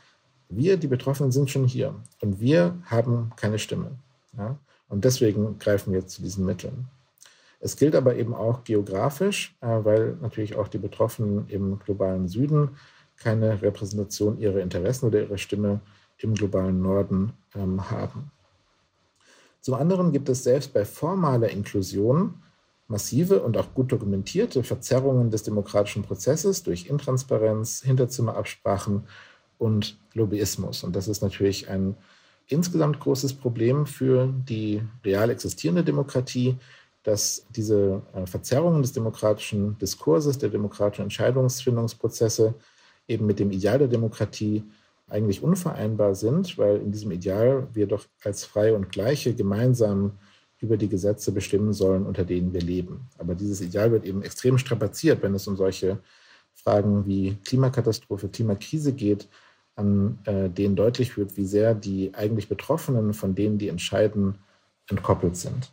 wir, 0.49 0.77
die 0.77 0.87
Betroffenen, 0.87 1.31
sind 1.31 1.49
schon 1.49 1.65
hier 1.65 1.95
und 2.21 2.39
wir 2.39 2.77
haben 2.85 3.31
keine 3.35 3.59
Stimme. 3.59 3.97
Ja? 4.37 4.59
Und 4.89 5.03
deswegen 5.05 5.57
greifen 5.59 5.93
wir 5.93 6.05
zu 6.05 6.21
diesen 6.21 6.45
Mitteln. 6.45 6.87
Es 7.59 7.77
gilt 7.77 7.95
aber 7.95 8.15
eben 8.15 8.35
auch 8.35 8.63
geografisch, 8.63 9.55
äh, 9.61 9.67
weil 9.67 10.17
natürlich 10.21 10.55
auch 10.55 10.67
die 10.67 10.77
Betroffenen 10.77 11.47
im 11.47 11.79
globalen 11.79 12.27
Süden 12.27 12.77
keine 13.17 13.61
Repräsentation 13.61 14.37
ihrer 14.39 14.59
Interessen 14.59 15.07
oder 15.07 15.21
ihrer 15.21 15.37
Stimme 15.37 15.81
im 16.17 16.33
globalen 16.33 16.81
Norden 16.81 17.33
ähm, 17.53 17.89
haben. 17.89 18.31
Zum 19.61 19.73
anderen 19.73 20.11
gibt 20.11 20.29
es 20.29 20.43
selbst 20.43 20.73
bei 20.73 20.85
formaler 20.85 21.49
Inklusion 21.49 22.35
massive 22.87 23.41
und 23.41 23.57
auch 23.57 23.73
gut 23.73 23.91
dokumentierte 23.91 24.63
Verzerrungen 24.63 25.31
des 25.31 25.43
demokratischen 25.43 26.03
Prozesses 26.03 26.63
durch 26.63 26.85
Intransparenz, 26.85 27.81
Hinterzimmerabsprachen 27.81 29.07
und 29.57 29.97
Lobbyismus. 30.13 30.83
Und 30.83 30.95
das 30.95 31.07
ist 31.07 31.21
natürlich 31.21 31.69
ein 31.69 31.95
insgesamt 32.47 32.99
großes 32.99 33.33
Problem 33.33 33.87
für 33.87 34.31
die 34.47 34.83
real 35.03 35.29
existierende 35.29 35.83
Demokratie, 35.83 36.57
dass 37.01 37.45
diese 37.49 38.01
äh, 38.13 38.25
Verzerrungen 38.25 38.81
des 38.81 38.93
demokratischen 38.93 39.77
Diskurses, 39.77 40.37
der 40.37 40.49
demokratischen 40.49 41.03
Entscheidungsfindungsprozesse 41.03 42.55
eben 43.07 43.25
mit 43.25 43.39
dem 43.39 43.51
Ideal 43.51 43.79
der 43.79 43.87
Demokratie 43.87 44.63
eigentlich 45.07 45.43
unvereinbar 45.43 46.15
sind, 46.15 46.57
weil 46.57 46.77
in 46.77 46.91
diesem 46.91 47.11
Ideal 47.11 47.67
wir 47.73 47.87
doch 47.87 48.05
als 48.23 48.43
Freie 48.43 48.75
und 48.75 48.91
Gleiche 48.91 49.35
gemeinsam 49.35 50.13
über 50.59 50.77
die 50.77 50.89
Gesetze 50.89 51.31
bestimmen 51.31 51.73
sollen, 51.73 52.05
unter 52.05 52.23
denen 52.23 52.53
wir 52.53 52.61
leben. 52.61 53.07
Aber 53.17 53.35
dieses 53.35 53.61
Ideal 53.61 53.91
wird 53.91 54.05
eben 54.05 54.23
extrem 54.23 54.57
strapaziert, 54.57 55.21
wenn 55.21 55.35
es 55.35 55.47
um 55.47 55.55
solche 55.57 55.99
Fragen 56.53 57.05
wie 57.05 57.37
Klimakatastrophe, 57.45 58.29
Klimakrise 58.29 58.93
geht, 58.93 59.27
an 59.75 60.19
äh, 60.23 60.49
denen 60.49 60.75
deutlich 60.75 61.17
wird, 61.17 61.35
wie 61.37 61.45
sehr 61.45 61.75
die 61.75 62.13
eigentlich 62.15 62.47
Betroffenen 62.47 63.13
von 63.13 63.35
denen, 63.35 63.57
die 63.57 63.67
entscheiden, 63.67 64.35
entkoppelt 64.89 65.35
sind. 65.35 65.71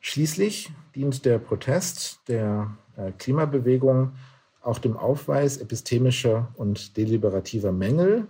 Schließlich 0.00 0.72
dient 0.94 1.24
der 1.26 1.38
Protest 1.38 2.20
der 2.28 2.74
äh, 2.96 3.12
Klimabewegung 3.18 4.12
auch 4.60 4.78
dem 4.78 4.96
Aufweis 4.96 5.56
epistemischer 5.58 6.48
und 6.56 6.96
deliberativer 6.96 7.72
Mängel. 7.72 8.26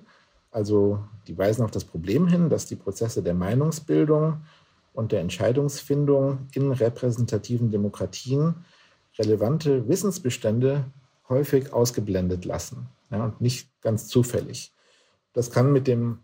Also 0.51 1.03
die 1.27 1.37
weisen 1.37 1.65
auf 1.65 1.71
das 1.71 1.85
Problem 1.85 2.27
hin, 2.27 2.49
dass 2.49 2.67
die 2.67 2.77
Prozesse 2.77 3.23
der 3.23 3.35
Meinungsbildung 3.35 4.41
und 4.93 5.13
der 5.13 5.21
Entscheidungsfindung 5.21 6.47
in 6.53 6.73
repräsentativen 6.73 7.71
Demokratien 7.71 8.55
relevante 9.19 9.89
Wissensbestände 9.89 10.85
häufig 11.29 11.73
ausgeblendet 11.73 12.45
lassen 12.45 12.89
ja, 13.11 13.25
und 13.25 13.41
nicht 13.41 13.69
ganz 13.83 14.09
zufällig. 14.09 14.73
Das 15.33 15.51
kann 15.51 15.73
mit 15.73 15.87
dem 15.87 16.19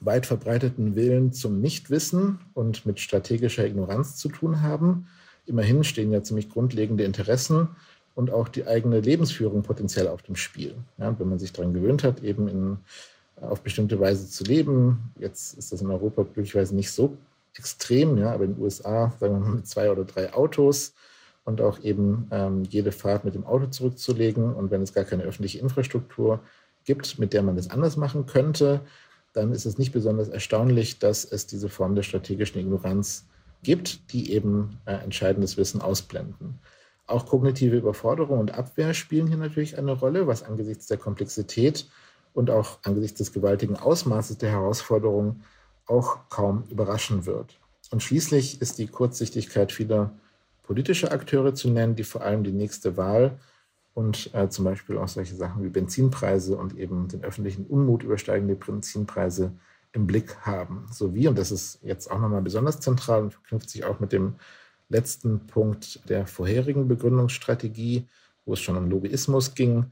weit 0.00 0.26
verbreiteten 0.26 0.94
Willen 0.94 1.32
zum 1.32 1.60
Nichtwissen 1.60 2.40
und 2.54 2.86
mit 2.86 3.00
strategischer 3.00 3.66
Ignoranz 3.66 4.16
zu 4.16 4.28
tun 4.28 4.62
haben. 4.62 5.08
Immerhin 5.46 5.82
stehen 5.84 6.12
ja 6.12 6.22
ziemlich 6.22 6.48
grundlegende 6.48 7.04
Interessen 7.04 7.68
und 8.18 8.32
auch 8.32 8.48
die 8.48 8.66
eigene 8.66 8.98
Lebensführung 8.98 9.62
potenziell 9.62 10.08
auf 10.08 10.22
dem 10.22 10.34
Spiel. 10.34 10.74
Ja, 10.98 11.16
wenn 11.20 11.28
man 11.28 11.38
sich 11.38 11.52
daran 11.52 11.72
gewöhnt 11.72 12.02
hat, 12.02 12.20
eben 12.24 12.48
in, 12.48 12.78
auf 13.40 13.60
bestimmte 13.60 14.00
Weise 14.00 14.28
zu 14.28 14.42
leben, 14.42 15.12
jetzt 15.20 15.56
ist 15.56 15.70
das 15.70 15.82
in 15.82 15.88
Europa 15.88 16.22
glücklicherweise 16.24 16.74
nicht 16.74 16.90
so 16.90 17.16
extrem, 17.56 18.18
ja, 18.18 18.32
aber 18.32 18.42
in 18.42 18.54
den 18.54 18.62
USA, 18.64 19.14
sagen 19.20 19.34
wir 19.34 19.40
mal, 19.40 19.54
mit 19.54 19.68
zwei 19.68 19.88
oder 19.92 20.04
drei 20.04 20.34
Autos 20.34 20.94
und 21.44 21.60
auch 21.60 21.78
eben 21.84 22.26
ähm, 22.32 22.64
jede 22.64 22.90
Fahrt 22.90 23.24
mit 23.24 23.36
dem 23.36 23.46
Auto 23.46 23.66
zurückzulegen. 23.66 24.52
Und 24.52 24.72
wenn 24.72 24.82
es 24.82 24.92
gar 24.92 25.04
keine 25.04 25.22
öffentliche 25.22 25.60
Infrastruktur 25.60 26.40
gibt, 26.84 27.20
mit 27.20 27.32
der 27.32 27.44
man 27.44 27.54
das 27.54 27.70
anders 27.70 27.96
machen 27.96 28.26
könnte, 28.26 28.80
dann 29.32 29.52
ist 29.52 29.64
es 29.64 29.78
nicht 29.78 29.92
besonders 29.92 30.28
erstaunlich, 30.28 30.98
dass 30.98 31.24
es 31.24 31.46
diese 31.46 31.68
Form 31.68 31.94
der 31.94 32.02
strategischen 32.02 32.60
Ignoranz 32.60 33.26
gibt, 33.62 34.12
die 34.12 34.32
eben 34.32 34.80
äh, 34.86 34.94
entscheidendes 35.04 35.56
Wissen 35.56 35.80
ausblenden. 35.80 36.58
Auch 37.08 37.26
kognitive 37.26 37.76
Überforderung 37.76 38.38
und 38.38 38.52
Abwehr 38.52 38.94
spielen 38.94 39.26
hier 39.26 39.38
natürlich 39.38 39.78
eine 39.78 39.92
Rolle, 39.92 40.26
was 40.26 40.42
angesichts 40.42 40.86
der 40.86 40.98
Komplexität 40.98 41.88
und 42.34 42.50
auch 42.50 42.78
angesichts 42.84 43.18
des 43.18 43.32
gewaltigen 43.32 43.76
Ausmaßes 43.76 44.38
der 44.38 44.50
Herausforderung 44.50 45.40
auch 45.86 46.28
kaum 46.28 46.64
überraschen 46.68 47.24
wird. 47.26 47.58
Und 47.90 48.02
schließlich 48.02 48.60
ist 48.60 48.78
die 48.78 48.86
Kurzsichtigkeit 48.86 49.72
vieler 49.72 50.12
politischer 50.62 51.10
Akteure 51.10 51.54
zu 51.54 51.70
nennen, 51.70 51.96
die 51.96 52.04
vor 52.04 52.20
allem 52.20 52.44
die 52.44 52.52
nächste 52.52 52.98
Wahl 52.98 53.38
und 53.94 54.32
äh, 54.34 54.50
zum 54.50 54.66
Beispiel 54.66 54.98
auch 54.98 55.08
solche 55.08 55.34
Sachen 55.34 55.64
wie 55.64 55.70
Benzinpreise 55.70 56.58
und 56.58 56.78
eben 56.78 57.08
den 57.08 57.24
öffentlichen 57.24 57.64
Unmut 57.64 58.02
über 58.02 58.18
steigende 58.18 58.54
Benzinpreise 58.54 59.52
im 59.92 60.06
Blick 60.06 60.36
haben. 60.42 60.86
Sowie, 60.92 61.26
und 61.26 61.38
das 61.38 61.50
ist 61.50 61.78
jetzt 61.82 62.10
auch 62.10 62.20
nochmal 62.20 62.42
besonders 62.42 62.80
zentral 62.80 63.22
und 63.22 63.32
verknüpft 63.32 63.70
sich 63.70 63.84
auch 63.84 63.98
mit 63.98 64.12
dem 64.12 64.34
letzten 64.88 65.46
Punkt 65.46 66.08
der 66.08 66.26
vorherigen 66.26 66.88
Begründungsstrategie, 66.88 68.06
wo 68.44 68.54
es 68.54 68.60
schon 68.60 68.76
um 68.76 68.90
Lobbyismus 68.90 69.54
ging, 69.54 69.86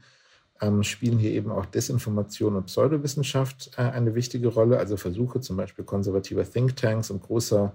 ähm, 0.61 0.83
spielen 0.83 1.19
hier 1.19 1.31
eben 1.31 1.51
auch 1.51 1.65
Desinformation 1.65 2.55
und 2.55 2.65
Pseudowissenschaft 2.65 3.71
äh, 3.77 3.81
eine 3.81 4.15
wichtige 4.15 4.47
Rolle. 4.47 4.79
Also 4.79 4.97
Versuche 4.97 5.39
zum 5.39 5.57
Beispiel 5.57 5.85
konservativer 5.85 6.49
Thinktanks 6.49 7.11
und 7.11 7.21
großer 7.21 7.73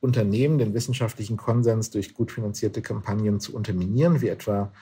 Unternehmen, 0.00 0.58
den 0.58 0.74
wissenschaftlichen 0.74 1.36
Konsens 1.36 1.90
durch 1.90 2.14
gut 2.14 2.32
finanzierte 2.32 2.82
Kampagnen 2.82 3.40
zu 3.40 3.54
unterminieren, 3.54 4.20
wie 4.20 4.28
etwa 4.28 4.72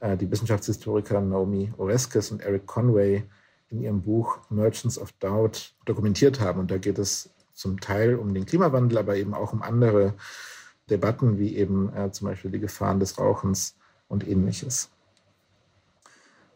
äh, 0.00 0.16
die 0.16 0.30
Wissenschaftshistoriker 0.30 1.20
Naomi 1.20 1.72
Oreskes 1.76 2.30
und 2.30 2.42
Eric 2.42 2.66
Conway 2.66 3.24
in 3.70 3.80
ihrem 3.80 4.02
Buch 4.02 4.38
Merchants 4.50 4.98
of 4.98 5.12
Doubt 5.18 5.74
dokumentiert 5.84 6.40
haben. 6.40 6.60
Und 6.60 6.70
da 6.70 6.78
geht 6.78 6.98
es 6.98 7.30
zum 7.54 7.80
Teil 7.80 8.16
um 8.16 8.34
den 8.34 8.46
Klimawandel, 8.46 8.98
aber 8.98 9.16
eben 9.16 9.34
auch 9.34 9.52
um 9.52 9.62
andere 9.62 10.14
Debatten, 10.90 11.38
wie 11.38 11.56
eben 11.56 11.92
äh, 11.94 12.10
zum 12.12 12.28
Beispiel 12.28 12.50
die 12.50 12.60
Gefahren 12.60 13.00
des 13.00 13.18
Rauchens 13.18 13.76
und 14.08 14.26
ähnliches. 14.26 14.90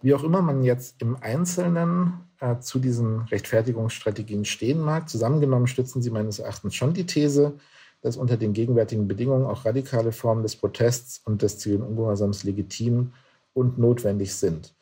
Wie 0.01 0.15
auch 0.15 0.23
immer 0.23 0.43
man 0.43 0.63
jetzt 0.63 1.01
im 1.01 1.17
Einzelnen 1.17 2.21
äh, 2.41 2.59
zu 2.61 2.79
diesen 2.79 3.23
Rechtfertigungsstrategien 3.23 4.45
stehen 4.45 4.81
mag, 4.81 5.09
zusammengenommen 5.09 5.67
stützen 5.67 6.03
sie 6.03 6.11
meines 6.11 6.39
Erachtens 6.39 6.75
schon 6.75 6.95
die 6.95 7.07
These, 7.07 7.55
dass 8.01 8.17
unter 8.17 8.37
den 8.37 8.53
gegenwärtigen 8.53 9.09
Bedingungen 9.09 9.47
auch 9.47 9.65
radikale 9.65 10.13
Formen 10.13 10.43
des 10.43 10.55
Protests 10.55 11.21
und 11.25 11.43
des 11.43 11.59
zivilen 11.59 11.83
Ungehorsams 11.83 12.45
legitim 12.45 13.13
und 13.55 13.79
notwendig 13.79 14.35
sind. 14.35 14.75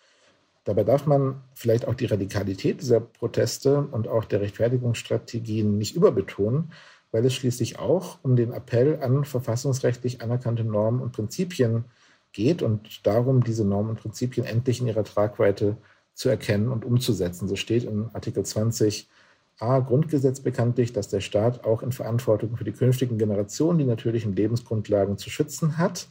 Dabei 0.64 0.84
darf 0.84 1.06
man 1.06 1.42
vielleicht 1.54 1.86
auch 1.86 1.94
die 1.94 2.06
Radikalität 2.06 2.80
dieser 2.80 3.00
Proteste 3.00 3.86
und 3.90 4.08
auch 4.08 4.24
der 4.24 4.40
Rechtfertigungsstrategien 4.40 5.78
nicht 5.78 5.94
überbetonen, 5.94 6.72
weil 7.12 7.24
es 7.24 7.34
schließlich 7.34 7.78
auch 7.78 8.18
um 8.22 8.36
den 8.36 8.52
Appell 8.52 8.98
an 9.02 9.24
verfassungsrechtlich 9.24 10.22
anerkannte 10.22 10.64
Normen 10.64 11.00
und 11.00 11.12
Prinzipien 11.12 11.84
geht 12.32 12.62
und 12.62 13.06
darum, 13.06 13.42
diese 13.42 13.64
Normen 13.64 13.90
und 13.90 14.00
Prinzipien 14.00 14.46
endlich 14.46 14.80
in 14.80 14.86
ihrer 14.86 15.04
Tragweite 15.04 15.76
zu 16.14 16.28
erkennen 16.28 16.68
und 16.68 16.84
umzusetzen. 16.84 17.48
So 17.48 17.56
steht 17.56 17.84
in 17.84 18.10
Artikel 18.12 18.44
20 18.44 19.08
A 19.58 19.78
Grundgesetz 19.78 20.40
bekanntlich, 20.40 20.92
dass 20.92 21.08
der 21.08 21.20
Staat 21.20 21.64
auch 21.64 21.82
in 21.82 21.92
Verantwortung 21.92 22.56
für 22.56 22.64
die 22.64 22.72
künftigen 22.72 23.16
Generationen 23.16 23.78
die 23.78 23.84
natürlichen 23.84 24.36
Lebensgrundlagen 24.36 25.16
zu 25.16 25.30
schützen 25.30 25.78
hat. 25.78 26.08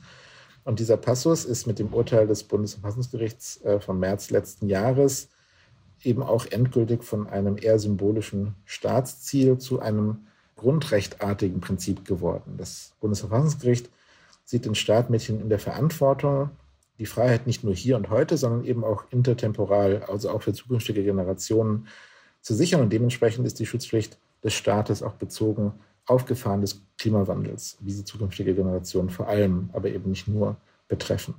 Und 0.63 0.79
dieser 0.79 0.97
Passus 0.97 1.45
ist 1.45 1.67
mit 1.67 1.77
dem 1.77 1.93
Urteil 1.93 2.25
des 2.25 2.43
Bundesverfassungsgerichts 2.43 3.61
äh, 3.61 3.79
vom 3.79 3.99
März 3.99 4.31
letzten 4.31 4.67
Jahres 4.67 5.29
eben 6.01 6.23
auch 6.23 6.45
endgültig 6.47 7.03
von 7.03 7.27
einem 7.27 7.57
eher 7.57 7.77
symbolischen 7.77 8.55
Staatsziel 8.65 9.59
zu 9.59 9.79
einem 9.79 10.27
grundrechtartigen 10.55 11.61
Prinzip 11.61 12.05
geworden. 12.05 12.55
Das 12.57 12.93
Bundesverfassungsgericht 13.01 13.89
sieht 14.45 14.65
den 14.65 14.75
Staat 14.75 15.09
mithin 15.09 15.41
in 15.41 15.49
der 15.49 15.59
Verantwortung, 15.59 16.51
die 16.97 17.05
Freiheit 17.05 17.45
nicht 17.45 17.63
nur 17.63 17.73
hier 17.73 17.97
und 17.97 18.09
heute, 18.09 18.37
sondern 18.37 18.63
eben 18.63 18.83
auch 18.83 19.03
intertemporal, 19.11 20.03
also 20.03 20.29
auch 20.29 20.43
für 20.43 20.53
zukünftige 20.53 21.03
Generationen 21.03 21.87
zu 22.41 22.53
sichern. 22.53 22.81
Und 22.81 22.93
dementsprechend 22.93 23.45
ist 23.45 23.59
die 23.59 23.65
Schutzpflicht 23.65 24.17
des 24.43 24.53
Staates 24.53 25.03
auch 25.03 25.13
bezogen 25.13 25.73
auf 26.05 26.25
Gefahren 26.25 26.61
des 26.61 26.81
Klimawandels, 26.97 27.77
wie 27.81 27.91
sie 27.91 28.05
zukünftige 28.05 28.53
Generationen 28.53 29.09
vor 29.09 29.27
allem, 29.27 29.69
aber 29.73 29.89
eben 29.89 30.09
nicht 30.09 30.27
nur 30.27 30.55
betreffen. 30.87 31.33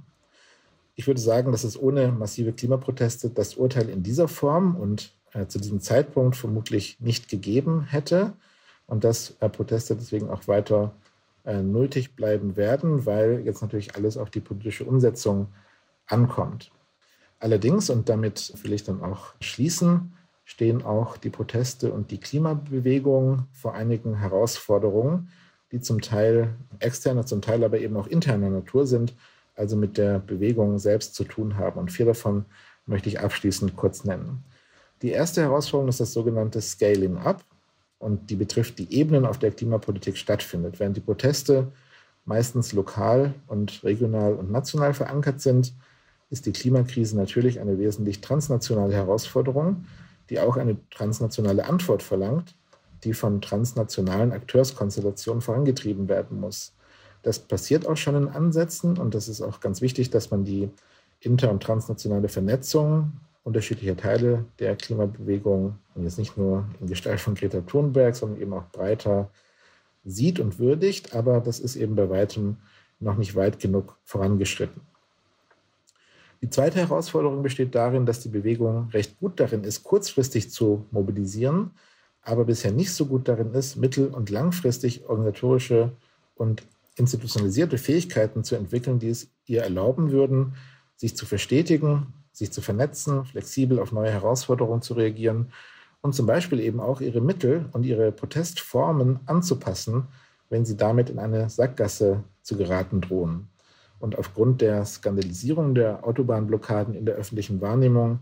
Ich 0.97 1.07
würde 1.07 1.21
sagen, 1.21 1.53
dass 1.53 1.65
es 1.65 1.81
ohne 1.81 2.11
massive 2.11 2.53
Klimaproteste 2.53 3.31
das 3.31 3.55
Urteil 3.55 3.89
in 3.89 4.03
dieser 4.03 4.29
Form 4.29 4.77
und 4.77 5.15
äh, 5.33 5.47
zu 5.47 5.59
diesem 5.59 5.81
Zeitpunkt 5.81 6.37
vermutlich 6.37 6.99
nicht 7.01 7.29
gegeben 7.29 7.85
hätte 7.85 8.33
und 8.87 9.05
dass 9.05 9.37
äh, 9.40 9.49
Proteste 9.49 9.96
deswegen 9.96 10.31
auch 10.31 10.46
weiter 10.49 10.92
äh, 11.44 11.62
nötig 11.62 12.16
bleiben 12.16 12.57
werden, 12.57 13.07
weil 13.07 13.40
jetzt 13.44 13.62
natürlich 13.62 13.94
alles 13.94 14.16
auf 14.16 14.31
die 14.31 14.40
politische 14.40 14.85
Umsetzung 14.85 15.49
ankommt. 16.07 16.70
Allerdings, 17.38 17.90
und 17.90 18.09
damit 18.09 18.53
will 18.62 18.72
ich 18.72 18.85
dann 18.85 19.03
auch 19.03 19.35
schließen, 19.40 20.14
stehen 20.44 20.83
auch 20.83 21.16
die 21.16 21.31
Proteste 21.31 21.92
und 21.92 22.11
die 22.11 22.18
Klimabewegung 22.18 23.46
vor 23.53 23.75
einigen 23.75 24.16
Herausforderungen, 24.16 25.29
die 25.72 25.81
zum 25.81 26.01
Teil 26.01 26.55
externer, 26.79 27.27
zum 27.27 27.42
Teil 27.42 27.64
aber 27.64 27.79
eben 27.79 27.96
auch 27.96 28.07
interner 28.07 28.49
Natur 28.49 28.87
sind, 28.87 29.14
also 29.57 29.77
mit 29.77 29.99
der 29.99 30.20
Bewegung 30.20 30.79
selbst 30.79 31.14
zu 31.14 31.25
tun 31.25 31.57
haben. 31.57 31.81
Und 31.81 31.90
vier 31.90 32.07
davon 32.07 32.44
möchte 32.87 33.09
ich 33.09 33.20
abschließend 33.20 33.77
kurz 33.77 34.05
nennen. 34.05 34.44
Die 35.03 35.11
erste 35.11 35.42
Herausforderung 35.42 35.88
ist 35.88 36.01
das 36.01 36.12
sogenannte 36.12 36.61
Scaling 36.61 37.18
Up 37.18 37.44
und 37.99 38.31
die 38.31 38.37
betrifft 38.37 38.79
die 38.79 38.93
Ebenen, 38.93 39.27
auf 39.27 39.39
der 39.39 39.51
Klimapolitik 39.51 40.17
stattfindet. 40.17 40.79
Während 40.81 40.97
die 40.97 41.01
Proteste 41.01 41.69
meistens 42.25 42.73
lokal 42.73 43.35
und 43.47 43.83
regional 43.85 44.35
und 44.35 44.51
national 44.51 44.95
verankert 44.95 45.41
sind, 45.41 45.73
ist 46.29 46.47
die 46.47 46.53
Klimakrise 46.53 47.17
natürlich 47.17 47.61
eine 47.61 47.79
wesentlich 47.79 48.21
transnationale 48.21 48.95
Herausforderung 48.95 49.85
die 50.31 50.41
auch 50.41 50.57
eine 50.57 50.77
transnationale 50.91 51.67
Antwort 51.67 52.03
verlangt, 52.03 52.55
die 53.05 53.15
von 53.15 53.41
transnationalen 53.41 54.33
Akteurskonstellationen 54.33 55.41
vorangetrieben 55.41 56.09
werden 56.09 56.41
muss. 56.41 56.75
Das 57.23 57.39
passiert 57.39 57.87
auch 57.87 57.97
schon 57.97 58.17
in 58.17 58.29
Ansätzen 58.29 58.99
und 58.99 59.15
das 59.15 59.29
ist 59.29 59.43
auch 59.43 59.61
ganz 59.61 59.81
wichtig, 59.81 60.11
dass 60.11 60.31
man 60.31 60.45
die 60.45 60.70
inter- 61.20 61.51
und 61.51 61.62
transnationale 61.62 62.29
Vernetzung 62.29 63.12
unterschiedlicher 63.47 63.97
Teile 63.97 64.44
der 64.59 64.74
Klimabewegung 64.74 65.78
und 65.94 66.03
jetzt 66.03 66.18
nicht 66.18 66.36
nur 66.36 66.68
in 66.80 66.88
Gestalt 66.88 67.20
von 67.20 67.36
Greta 67.36 67.61
Thunberg, 67.61 68.16
sondern 68.16 68.40
eben 68.40 68.53
auch 68.53 68.68
breiter 68.72 69.30
sieht 70.05 70.40
und 70.40 70.59
würdigt, 70.59 71.14
aber 71.14 71.40
das 71.40 71.61
ist 71.61 71.76
eben 71.76 71.94
bei 71.94 72.11
weitem 72.11 72.57
noch 72.99 73.16
nicht 73.16 73.36
weit 73.36 73.61
genug 73.61 73.97
vorangeschritten. 74.05 74.82
Die 76.42 76.51
zweite 76.51 76.80
Herausforderung 76.80 77.44
besteht 77.44 77.76
darin, 77.76 78.05
dass 78.05 78.20
die 78.20 78.30
Bewegung 78.30 78.88
recht 78.90 79.16
gut 79.20 79.38
darin 79.38 79.62
ist, 79.62 79.84
kurzfristig 79.84 80.51
zu 80.51 80.84
mobilisieren, 80.90 81.70
aber 82.22 82.47
bisher 82.47 82.72
nicht 82.72 82.92
so 82.92 83.07
gut 83.07 83.28
darin 83.28 83.53
ist, 83.55 83.76
mittel- 83.76 84.09
und 84.09 84.28
langfristig 84.28 85.09
organisatorische 85.09 85.92
und 86.34 86.64
institutionalisierte 86.97 87.78
Fähigkeiten 87.78 88.42
zu 88.42 88.57
entwickeln, 88.57 88.99
die 88.99 89.11
es 89.11 89.28
ihr 89.47 89.62
erlauben 89.62 90.11
würden, 90.11 90.55
sich 90.97 91.16
zu 91.16 91.26
verstetigen, 91.26 92.12
sich 92.37 92.53
zu 92.53 92.61
vernetzen, 92.61 93.24
flexibel 93.24 93.78
auf 93.78 93.93
neue 93.93 94.11
Herausforderungen 94.11 94.82
zu 94.82 94.93
reagieren 94.93 95.53
und 96.03 96.14
zum 96.14 96.26
Beispiel 96.26 96.61
eben 96.61 96.80
auch 96.80 97.01
ihre 97.01 97.22
Mittel 97.22 97.64
und 97.72 97.84
ihre 97.87 98.12
Protestformen 98.12 99.20
anzupassen, 99.24 100.05
wenn 100.51 100.66
sie 100.66 100.76
damit 100.76 101.09
in 101.09 101.18
eine 101.18 101.49
Sackgasse 101.49 102.24
zu 102.43 102.59
geraten 102.59 103.01
drohen. 103.01 103.49
Und 104.01 104.18
aufgrund 104.18 104.61
der 104.61 104.84
Skandalisierung 104.84 105.74
der 105.74 106.07
Autobahnblockaden 106.07 106.95
in 106.95 107.07
der 107.07 107.14
öffentlichen 107.14 107.62
Wahrnehmung 107.62 108.20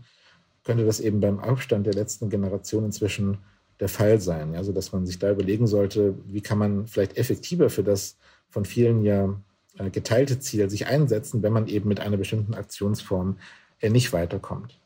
könnte 0.63 0.85
das 0.85 1.01
eben 1.01 1.19
beim 1.19 1.41
Aufstand 1.41 1.85
der 1.85 1.93
letzten 1.93 2.29
Generation 2.29 2.85
inzwischen 2.85 3.39
der 3.81 3.89
Fall 3.89 4.21
sein. 4.21 4.55
Also 4.55 4.71
dass 4.71 4.93
man 4.93 5.05
sich 5.05 5.19
da 5.19 5.29
überlegen 5.29 5.67
sollte, 5.67 6.15
wie 6.25 6.41
kann 6.41 6.57
man 6.57 6.87
vielleicht 6.87 7.17
effektiver 7.17 7.69
für 7.69 7.83
das 7.83 8.17
von 8.49 8.63
vielen 8.63 9.03
ja 9.03 9.35
äh, 9.77 9.89
geteilte 9.89 10.39
Ziel 10.39 10.69
sich 10.69 10.87
einsetzen, 10.87 11.43
wenn 11.43 11.51
man 11.51 11.67
eben 11.67 11.89
mit 11.89 11.99
einer 11.99 12.15
bestimmten 12.15 12.53
Aktionsform 12.53 13.35
äh, 13.85 13.89
nicht 13.89 14.13
weiterkommt. 14.13 14.79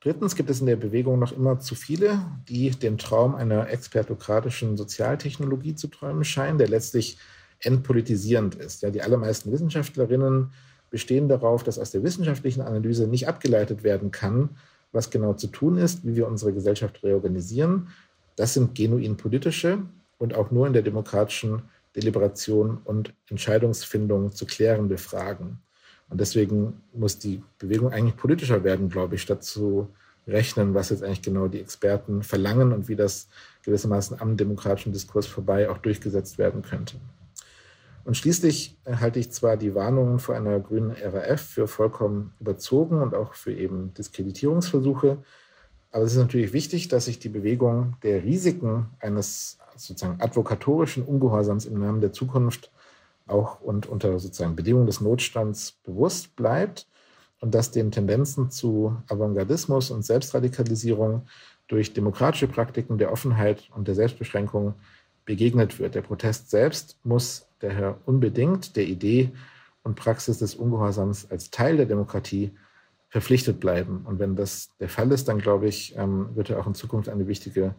Drittens 0.00 0.36
gibt 0.36 0.48
es 0.48 0.60
in 0.60 0.66
der 0.66 0.76
Bewegung 0.76 1.18
noch 1.18 1.32
immer 1.32 1.58
zu 1.58 1.74
viele, 1.74 2.20
die 2.48 2.70
den 2.70 2.98
Traum 2.98 3.34
einer 3.34 3.68
expertokratischen 3.68 4.76
Sozialtechnologie 4.76 5.74
zu 5.74 5.88
träumen 5.88 6.24
scheinen, 6.24 6.58
der 6.58 6.68
letztlich 6.68 7.18
entpolitisierend 7.60 8.54
ist. 8.54 8.82
Ja, 8.82 8.90
die 8.90 9.02
allermeisten 9.02 9.50
Wissenschaftlerinnen 9.50 10.52
bestehen 10.90 11.28
darauf, 11.28 11.64
dass 11.64 11.78
aus 11.78 11.90
der 11.90 12.04
wissenschaftlichen 12.04 12.60
Analyse 12.60 13.08
nicht 13.08 13.26
abgeleitet 13.26 13.82
werden 13.82 14.12
kann, 14.12 14.50
was 14.92 15.10
genau 15.10 15.34
zu 15.34 15.48
tun 15.48 15.76
ist, 15.76 16.06
wie 16.06 16.14
wir 16.14 16.28
unsere 16.28 16.52
Gesellschaft 16.52 17.02
reorganisieren. 17.02 17.88
Das 18.36 18.54
sind 18.54 18.76
genuin 18.76 19.16
politische 19.16 19.82
und 20.18 20.34
auch 20.34 20.52
nur 20.52 20.66
in 20.66 20.72
der 20.72 20.82
demokratischen 20.82 21.62
Deliberation 21.96 22.78
und 22.84 23.12
Entscheidungsfindung 23.28 24.32
zu 24.32 24.46
klärende 24.46 24.96
Fragen. 24.96 25.60
Und 26.10 26.20
deswegen 26.20 26.80
muss 26.92 27.18
die 27.18 27.42
Bewegung 27.58 27.92
eigentlich 27.92 28.16
politischer 28.16 28.64
werden, 28.64 28.88
glaube 28.88 29.16
ich, 29.16 29.22
statt 29.22 29.44
zu 29.44 29.88
rechnen, 30.26 30.74
was 30.74 30.90
jetzt 30.90 31.02
eigentlich 31.02 31.22
genau 31.22 31.48
die 31.48 31.60
Experten 31.60 32.22
verlangen 32.22 32.72
und 32.72 32.88
wie 32.88 32.96
das 32.96 33.28
gewissermaßen 33.64 34.20
am 34.20 34.36
demokratischen 34.36 34.92
Diskurs 34.92 35.26
vorbei 35.26 35.68
auch 35.70 35.78
durchgesetzt 35.78 36.38
werden 36.38 36.62
könnte. 36.62 36.96
Und 38.04 38.16
schließlich 38.16 38.78
halte 38.86 39.18
ich 39.18 39.32
zwar 39.32 39.56
die 39.56 39.74
Warnungen 39.74 40.18
vor 40.18 40.34
einer 40.34 40.58
grünen 40.60 40.92
RAF 40.92 41.40
für 41.40 41.68
vollkommen 41.68 42.32
überzogen 42.40 43.02
und 43.02 43.14
auch 43.14 43.34
für 43.34 43.52
eben 43.52 43.92
Diskreditierungsversuche, 43.94 45.18
aber 45.90 46.04
es 46.04 46.12
ist 46.12 46.18
natürlich 46.18 46.52
wichtig, 46.52 46.88
dass 46.88 47.06
sich 47.06 47.18
die 47.18 47.28
Bewegung 47.28 47.96
der 48.02 48.22
Risiken 48.22 48.86
eines 49.00 49.58
sozusagen 49.76 50.20
advokatorischen 50.20 51.02
Ungehorsams 51.02 51.66
im 51.66 51.78
Namen 51.78 52.00
der 52.00 52.12
Zukunft 52.12 52.70
auch 53.28 53.60
und 53.60 53.86
unter 53.86 54.18
sozusagen 54.18 54.56
Bedingungen 54.56 54.86
des 54.86 55.00
Notstands 55.00 55.72
bewusst 55.84 56.36
bleibt 56.36 56.86
und 57.40 57.54
dass 57.54 57.70
den 57.70 57.90
Tendenzen 57.90 58.50
zu 58.50 58.96
Avantgardismus 59.08 59.90
und 59.90 60.04
Selbstradikalisierung 60.04 61.26
durch 61.68 61.92
demokratische 61.92 62.48
Praktiken 62.48 62.98
der 62.98 63.12
Offenheit 63.12 63.68
und 63.74 63.86
der 63.86 63.94
Selbstbeschränkung 63.94 64.74
begegnet 65.24 65.78
wird. 65.78 65.94
Der 65.94 66.02
Protest 66.02 66.50
selbst 66.50 66.98
muss 67.04 67.46
daher 67.60 67.98
unbedingt 68.06 68.76
der 68.76 68.84
Idee 68.84 69.30
und 69.82 69.94
Praxis 69.94 70.38
des 70.38 70.54
Ungehorsams 70.54 71.30
als 71.30 71.50
Teil 71.50 71.76
der 71.76 71.86
Demokratie 71.86 72.52
verpflichtet 73.10 73.60
bleiben. 73.60 74.04
Und 74.04 74.18
wenn 74.18 74.36
das 74.36 74.70
der 74.80 74.88
Fall 74.88 75.10
ist, 75.12 75.28
dann 75.28 75.38
glaube 75.38 75.68
ich, 75.68 75.96
ähm, 75.96 76.34
wird 76.34 76.50
er 76.50 76.58
auch 76.58 76.66
in 76.66 76.74
Zukunft 76.74 77.08
eine 77.08 77.26
wichtige 77.26 77.74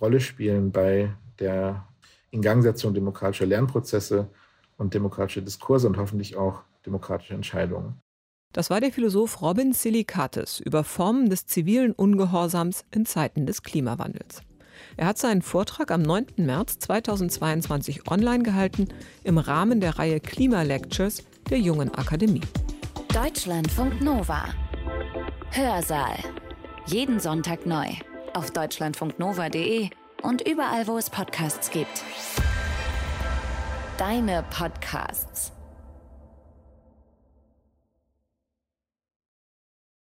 Rolle 0.00 0.20
spielen 0.20 0.72
bei 0.72 1.12
der 1.38 1.86
Ingangsetzung 2.30 2.94
demokratischer 2.94 3.46
Lernprozesse 3.46 4.28
und 4.80 4.94
demokratische 4.94 5.42
Diskurse 5.42 5.86
und 5.86 5.98
hoffentlich 5.98 6.36
auch 6.36 6.62
demokratische 6.86 7.34
Entscheidungen. 7.34 8.00
Das 8.52 8.70
war 8.70 8.80
der 8.80 8.90
Philosoph 8.90 9.42
Robin 9.42 9.72
Silikates 9.72 10.58
über 10.58 10.82
Formen 10.82 11.30
des 11.30 11.46
zivilen 11.46 11.92
Ungehorsams 11.92 12.84
in 12.90 13.06
Zeiten 13.06 13.46
des 13.46 13.62
Klimawandels. 13.62 14.42
Er 14.96 15.06
hat 15.06 15.18
seinen 15.18 15.42
Vortrag 15.42 15.92
am 15.92 16.02
9. 16.02 16.26
März 16.36 16.78
2022 16.80 18.10
online 18.10 18.42
gehalten 18.42 18.88
im 19.22 19.38
Rahmen 19.38 19.80
der 19.80 19.98
Reihe 19.98 20.18
Klimalectures 20.18 21.22
der 21.50 21.58
Jungen 21.58 21.94
Akademie. 21.94 22.40
Deutschlandfunk 23.12 24.00
Nova. 24.00 24.46
Hörsaal. 25.50 26.18
Jeden 26.86 27.20
Sonntag 27.20 27.66
neu. 27.66 27.86
Auf 28.34 28.50
deutschlandfunknova.de 28.50 29.90
und 30.22 30.48
überall, 30.48 30.86
wo 30.86 30.96
es 30.96 31.10
Podcasts 31.10 31.70
gibt. 31.70 32.04
Deine 34.00 34.42
Podcasts. 34.44 35.52